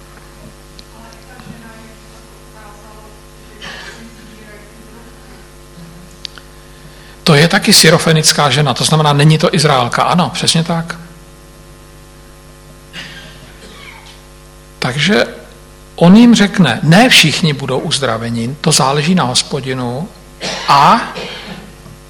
To 7.24 7.36
je 7.36 7.48
taky 7.48 7.74
syrofenická 7.74 8.50
žena, 8.50 8.74
to 8.74 8.84
znamená, 8.84 9.14
není 9.14 9.38
to 9.38 9.56
Izraelka. 9.56 10.04
Ano, 10.04 10.30
přesně 10.30 10.64
tak. 10.64 11.00
Takže 14.80 15.26
On 15.96 16.16
jim 16.16 16.36
řekne, 16.36 16.80
ne 16.84 17.10
všichni 17.10 17.54
budou 17.54 17.80
uzdraveni, 17.80 18.56
to 18.62 18.72
záleží 18.72 19.16
na 19.16 19.24
hospodinu 19.24 20.10
a 20.68 21.02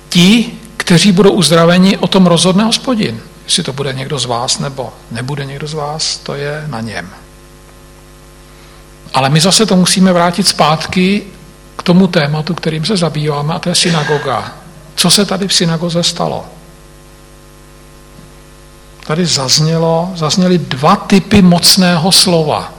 ti, 0.10 0.60
kteří 0.86 1.12
budou 1.12 1.32
uzdraveni, 1.32 1.98
o 1.98 2.08
tom 2.08 2.26
rozhodne 2.28 2.64
hospodin. 2.64 3.22
Jestli 3.46 3.64
to 3.64 3.74
bude 3.74 3.94
někdo 3.94 4.20
z 4.20 4.26
vás 4.26 4.60
nebo 4.60 4.94
nebude 5.12 5.46
někdo 5.46 5.68
z 5.68 5.74
vás, 5.74 6.18
to 6.18 6.36
je 6.36 6.64
na 6.68 6.82
něm. 6.82 7.10
Ale 9.14 9.30
my 9.30 9.42
zase 9.42 9.66
to 9.66 9.76
musíme 9.76 10.14
vrátit 10.14 10.48
zpátky 10.48 11.24
k 11.76 11.84
tomu 11.84 12.08
tématu, 12.08 12.54
kterým 12.54 12.86
se 12.86 12.98
zabýváme, 12.98 13.54
a 13.54 13.60
to 13.60 13.70
je 13.70 13.76
synagoga. 13.76 14.54
Co 14.96 15.10
se 15.10 15.26
tady 15.26 15.48
v 15.48 15.54
synagoze 15.54 16.04
stalo? 16.04 16.46
Tady 19.08 19.26
zaznělo, 19.26 20.12
zazněly 20.16 20.58
dva 20.58 20.96
typy 20.96 21.42
mocného 21.42 22.12
slova. 22.12 22.74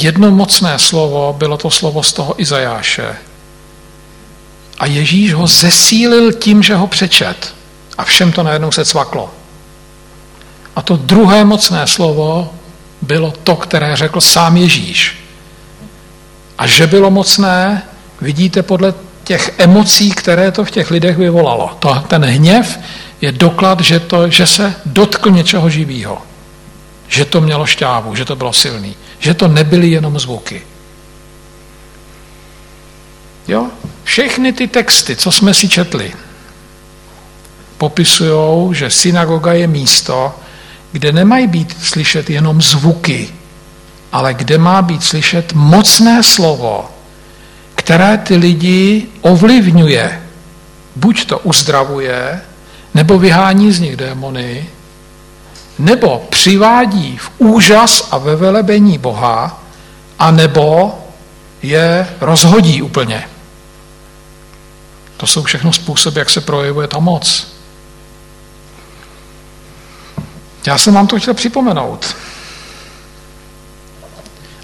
Jedno 0.00 0.30
mocné 0.30 0.78
slovo 0.78 1.34
bylo 1.38 1.56
to 1.56 1.70
slovo 1.70 2.02
z 2.02 2.12
toho 2.12 2.42
Izajáše. 2.42 3.27
A 4.78 4.86
Ježíš 4.86 5.34
ho 5.34 5.46
zesílil 5.46 6.32
tím, 6.32 6.62
že 6.62 6.74
ho 6.74 6.86
přečet. 6.86 7.54
A 7.98 8.04
všem 8.04 8.32
to 8.32 8.42
najednou 8.42 8.72
se 8.72 8.84
cvaklo. 8.84 9.30
A 10.76 10.82
to 10.82 10.96
druhé 10.96 11.44
mocné 11.44 11.86
slovo 11.86 12.54
bylo 13.02 13.30
to, 13.30 13.56
které 13.56 13.96
řekl 13.96 14.20
sám 14.20 14.56
Ježíš. 14.56 15.18
A 16.58 16.66
že 16.66 16.86
bylo 16.86 17.10
mocné, 17.10 17.82
vidíte 18.20 18.62
podle 18.62 18.94
těch 19.24 19.54
emocí, 19.58 20.10
které 20.10 20.52
to 20.52 20.64
v 20.64 20.70
těch 20.70 20.90
lidech 20.90 21.16
vyvolalo. 21.16 21.76
To, 21.78 21.94
ten 22.08 22.24
hněv 22.24 22.78
je 23.20 23.32
doklad, 23.32 23.80
že, 23.80 24.00
to, 24.00 24.30
že 24.30 24.46
se 24.46 24.74
dotkl 24.86 25.30
něčeho 25.30 25.70
živého. 25.70 26.22
že 27.08 27.24
to 27.24 27.40
mělo 27.40 27.66
šťávu, 27.66 28.14
že 28.14 28.24
to 28.24 28.36
bylo 28.36 28.52
silný, 28.52 28.96
že 29.18 29.34
to 29.34 29.48
nebyly 29.48 29.90
jenom 29.90 30.18
zvuky. 30.18 30.62
Jo? 33.48 33.66
Všechny 34.08 34.52
ty 34.52 34.68
texty, 34.68 35.16
co 35.16 35.32
jsme 35.32 35.54
si 35.54 35.68
četli, 35.68 36.12
popisují, 37.78 38.74
že 38.74 38.90
synagoga 38.90 39.52
je 39.52 39.66
místo, 39.66 40.34
kde 40.92 41.12
nemají 41.12 41.46
být 41.46 41.76
slyšet 41.82 42.30
jenom 42.30 42.62
zvuky, 42.62 43.28
ale 44.12 44.34
kde 44.34 44.58
má 44.58 44.82
být 44.82 45.04
slyšet 45.04 45.52
mocné 45.52 46.22
slovo, 46.22 46.90
které 47.74 48.18
ty 48.18 48.36
lidi 48.36 49.06
ovlivňuje. 49.20 50.22
Buď 50.96 51.26
to 51.26 51.38
uzdravuje, 51.38 52.40
nebo 52.94 53.18
vyhání 53.18 53.72
z 53.72 53.80
nich 53.80 53.96
démony, 53.96 54.66
nebo 55.78 56.26
přivádí 56.30 57.18
v 57.18 57.30
úžas 57.38 58.08
a 58.10 58.18
ve 58.18 58.36
velebení 58.36 58.98
Boha, 58.98 59.62
a 60.18 60.30
nebo 60.30 60.98
je 61.62 62.08
rozhodí 62.20 62.82
úplně. 62.82 63.28
To 65.18 65.26
jsou 65.26 65.42
všechno 65.42 65.72
způsoby, 65.72 66.20
jak 66.20 66.30
se 66.30 66.40
projevuje 66.40 66.86
ta 66.88 66.98
moc. 66.98 67.46
Já 70.66 70.78
jsem 70.78 70.94
vám 70.94 71.06
to 71.06 71.18
chtěl 71.18 71.34
připomenout. 71.34 72.16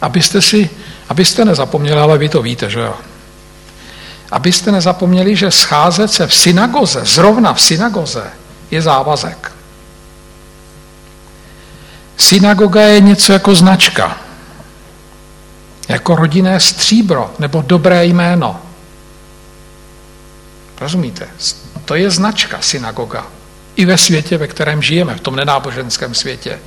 Abyste 0.01 0.43
si, 0.43 0.71
abyste 1.09 1.45
nezapomněli, 1.45 2.01
ale 2.01 2.19
vy 2.19 2.29
to 2.29 2.43
víte, 2.43 2.71
že 2.71 2.81
jo? 2.81 2.95
Abyste 4.31 4.73
nezapomněli, 4.73 5.37
že 5.37 5.51
scházet 5.51 6.13
se 6.13 6.27
v 6.27 6.35
synagoze, 6.35 7.05
zrovna 7.05 7.55
v 7.55 7.63
synagoze, 7.63 8.31
je 8.71 8.83
závazek. 8.83 9.53
Synagoga 12.17 12.83
je 12.83 13.01
něco 13.01 13.33
jako 13.33 13.55
značka, 13.55 14.17
jako 15.89 16.17
rodinné 16.17 16.61
stříbro 16.61 17.35
nebo 17.39 17.63
dobré 17.63 18.05
jméno. 18.05 18.61
Rozumíte? 20.81 21.29
To 21.85 21.95
je 21.95 22.11
značka 22.11 22.61
synagoga. 22.61 23.27
I 23.77 23.85
ve 23.85 23.99
světě, 23.99 24.39
ve 24.39 24.47
kterém 24.47 24.83
žijeme, 24.83 25.15
v 25.15 25.21
tom 25.21 25.37
nenáboženském 25.37 26.15
světě. 26.15 26.59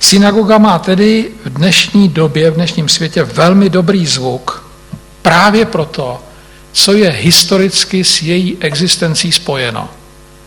Synagoga 0.00 0.58
má 0.58 0.78
tedy 0.78 1.30
v 1.44 1.48
dnešní 1.48 2.08
době, 2.08 2.50
v 2.50 2.54
dnešním 2.54 2.88
světě 2.88 3.22
velmi 3.22 3.70
dobrý 3.70 4.06
zvuk 4.06 4.70
právě 5.22 5.66
proto, 5.66 6.22
co 6.72 6.92
je 6.92 7.10
historicky 7.10 8.04
s 8.04 8.22
její 8.22 8.56
existencí 8.60 9.32
spojeno. 9.32 9.88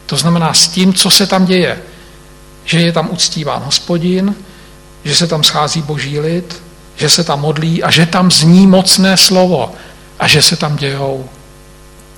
To 0.06 0.18
znamená 0.18 0.54
s 0.54 0.68
tím, 0.68 0.94
co 0.94 1.10
se 1.10 1.28
tam 1.28 1.46
děje. 1.46 1.82
Že 2.66 2.82
je 2.82 2.92
tam 2.92 3.10
uctíván 3.12 3.62
hospodin, 3.64 4.36
že 5.04 5.16
se 5.16 5.28
tam 5.28 5.44
schází 5.44 5.82
boží 5.82 6.20
lid, 6.20 6.64
že 6.96 7.10
se 7.10 7.24
tam 7.24 7.42
modlí 7.42 7.84
a 7.84 7.92
že 7.92 8.06
tam 8.06 8.32
zní 8.32 8.68
mocné 8.68 9.18
slovo 9.18 9.72
a 10.20 10.28
že 10.28 10.42
se 10.42 10.56
tam 10.56 10.76
dějou 10.76 11.30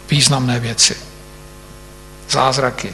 významné 0.10 0.60
věci. 0.60 0.96
Zázraky. 2.30 2.94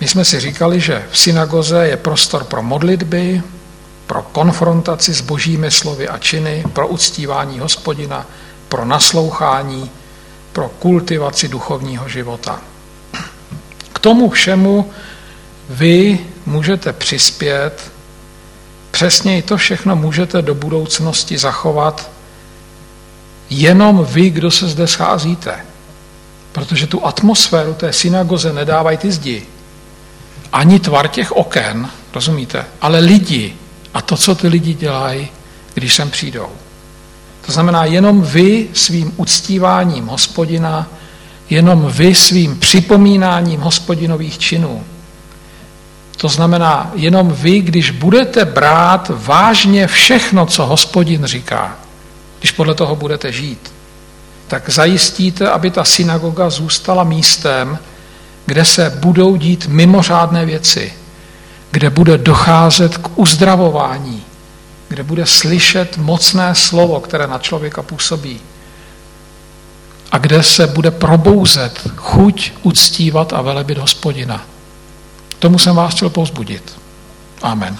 My 0.00 0.08
jsme 0.08 0.24
si 0.24 0.40
říkali, 0.40 0.80
že 0.80 1.06
v 1.10 1.18
synagoze 1.18 1.88
je 1.88 1.96
prostor 1.96 2.44
pro 2.44 2.62
modlitby, 2.62 3.42
pro 4.06 4.22
konfrontaci 4.22 5.14
s 5.14 5.20
božími 5.20 5.70
slovy 5.70 6.08
a 6.08 6.18
činy, 6.18 6.64
pro 6.72 6.88
uctívání 6.88 7.58
hospodina, 7.58 8.26
pro 8.68 8.84
naslouchání, 8.84 9.90
pro 10.52 10.68
kultivaci 10.68 11.48
duchovního 11.48 12.08
života. 12.08 12.60
K 13.92 13.98
tomu 13.98 14.30
všemu 14.30 14.90
vy 15.68 16.18
můžete 16.46 16.92
přispět, 16.92 17.92
přesně 18.90 19.42
to 19.42 19.56
všechno 19.56 19.96
můžete 19.96 20.42
do 20.42 20.54
budoucnosti 20.54 21.38
zachovat 21.38 22.10
jenom 23.60 24.06
vy, 24.10 24.30
kdo 24.30 24.50
se 24.50 24.68
zde 24.68 24.86
scházíte. 24.86 25.54
Protože 26.52 26.86
tu 26.86 27.06
atmosféru 27.06 27.74
té 27.74 27.92
synagoze 27.92 28.52
nedávají 28.52 28.98
ty 28.98 29.12
zdi. 29.12 29.42
Ani 30.52 30.80
tvar 30.80 31.08
těch 31.08 31.32
oken, 31.32 31.88
rozumíte? 32.14 32.64
Ale 32.80 32.98
lidi 32.98 33.54
a 33.94 34.02
to, 34.02 34.16
co 34.16 34.34
ty 34.34 34.48
lidi 34.48 34.74
dělají, 34.74 35.28
když 35.74 35.94
sem 35.94 36.10
přijdou. 36.10 36.48
To 37.46 37.52
znamená, 37.52 37.84
jenom 37.84 38.22
vy 38.22 38.68
svým 38.72 39.12
uctíváním 39.16 40.06
hospodina, 40.06 40.88
jenom 41.50 41.90
vy 41.90 42.14
svým 42.14 42.58
připomínáním 42.58 43.60
hospodinových 43.60 44.38
činů. 44.38 44.84
To 46.16 46.28
znamená, 46.28 46.90
jenom 46.94 47.32
vy, 47.32 47.60
když 47.60 47.90
budete 47.90 48.44
brát 48.44 49.10
vážně 49.14 49.86
všechno, 49.86 50.46
co 50.46 50.66
hospodin 50.66 51.24
říká, 51.24 51.76
když 52.42 52.52
podle 52.52 52.74
toho 52.74 52.96
budete 52.96 53.32
žít, 53.32 53.72
tak 54.48 54.70
zajistíte, 54.70 55.50
aby 55.50 55.70
ta 55.70 55.84
synagoga 55.84 56.50
zůstala 56.50 57.04
místem, 57.04 57.78
kde 58.46 58.64
se 58.64 58.90
budou 58.90 59.36
dít 59.36 59.66
mimořádné 59.66 60.46
věci, 60.46 60.92
kde 61.70 61.90
bude 61.90 62.18
docházet 62.18 62.96
k 62.98 63.18
uzdravování, 63.18 64.22
kde 64.88 65.02
bude 65.02 65.26
slyšet 65.26 65.96
mocné 65.96 66.54
slovo, 66.54 67.00
které 67.00 67.26
na 67.26 67.38
člověka 67.38 67.82
působí 67.82 68.40
a 70.12 70.18
kde 70.18 70.42
se 70.42 70.66
bude 70.66 70.90
probouzet 70.90 71.80
chuť 71.96 72.52
uctívat 72.62 73.32
a 73.32 73.42
velebit 73.42 73.78
hospodina. 73.78 74.44
Tomu 75.38 75.58
jsem 75.58 75.76
vás 75.76 75.94
chtěl 75.94 76.10
pozbudit. 76.10 76.72
Amen. 77.42 77.78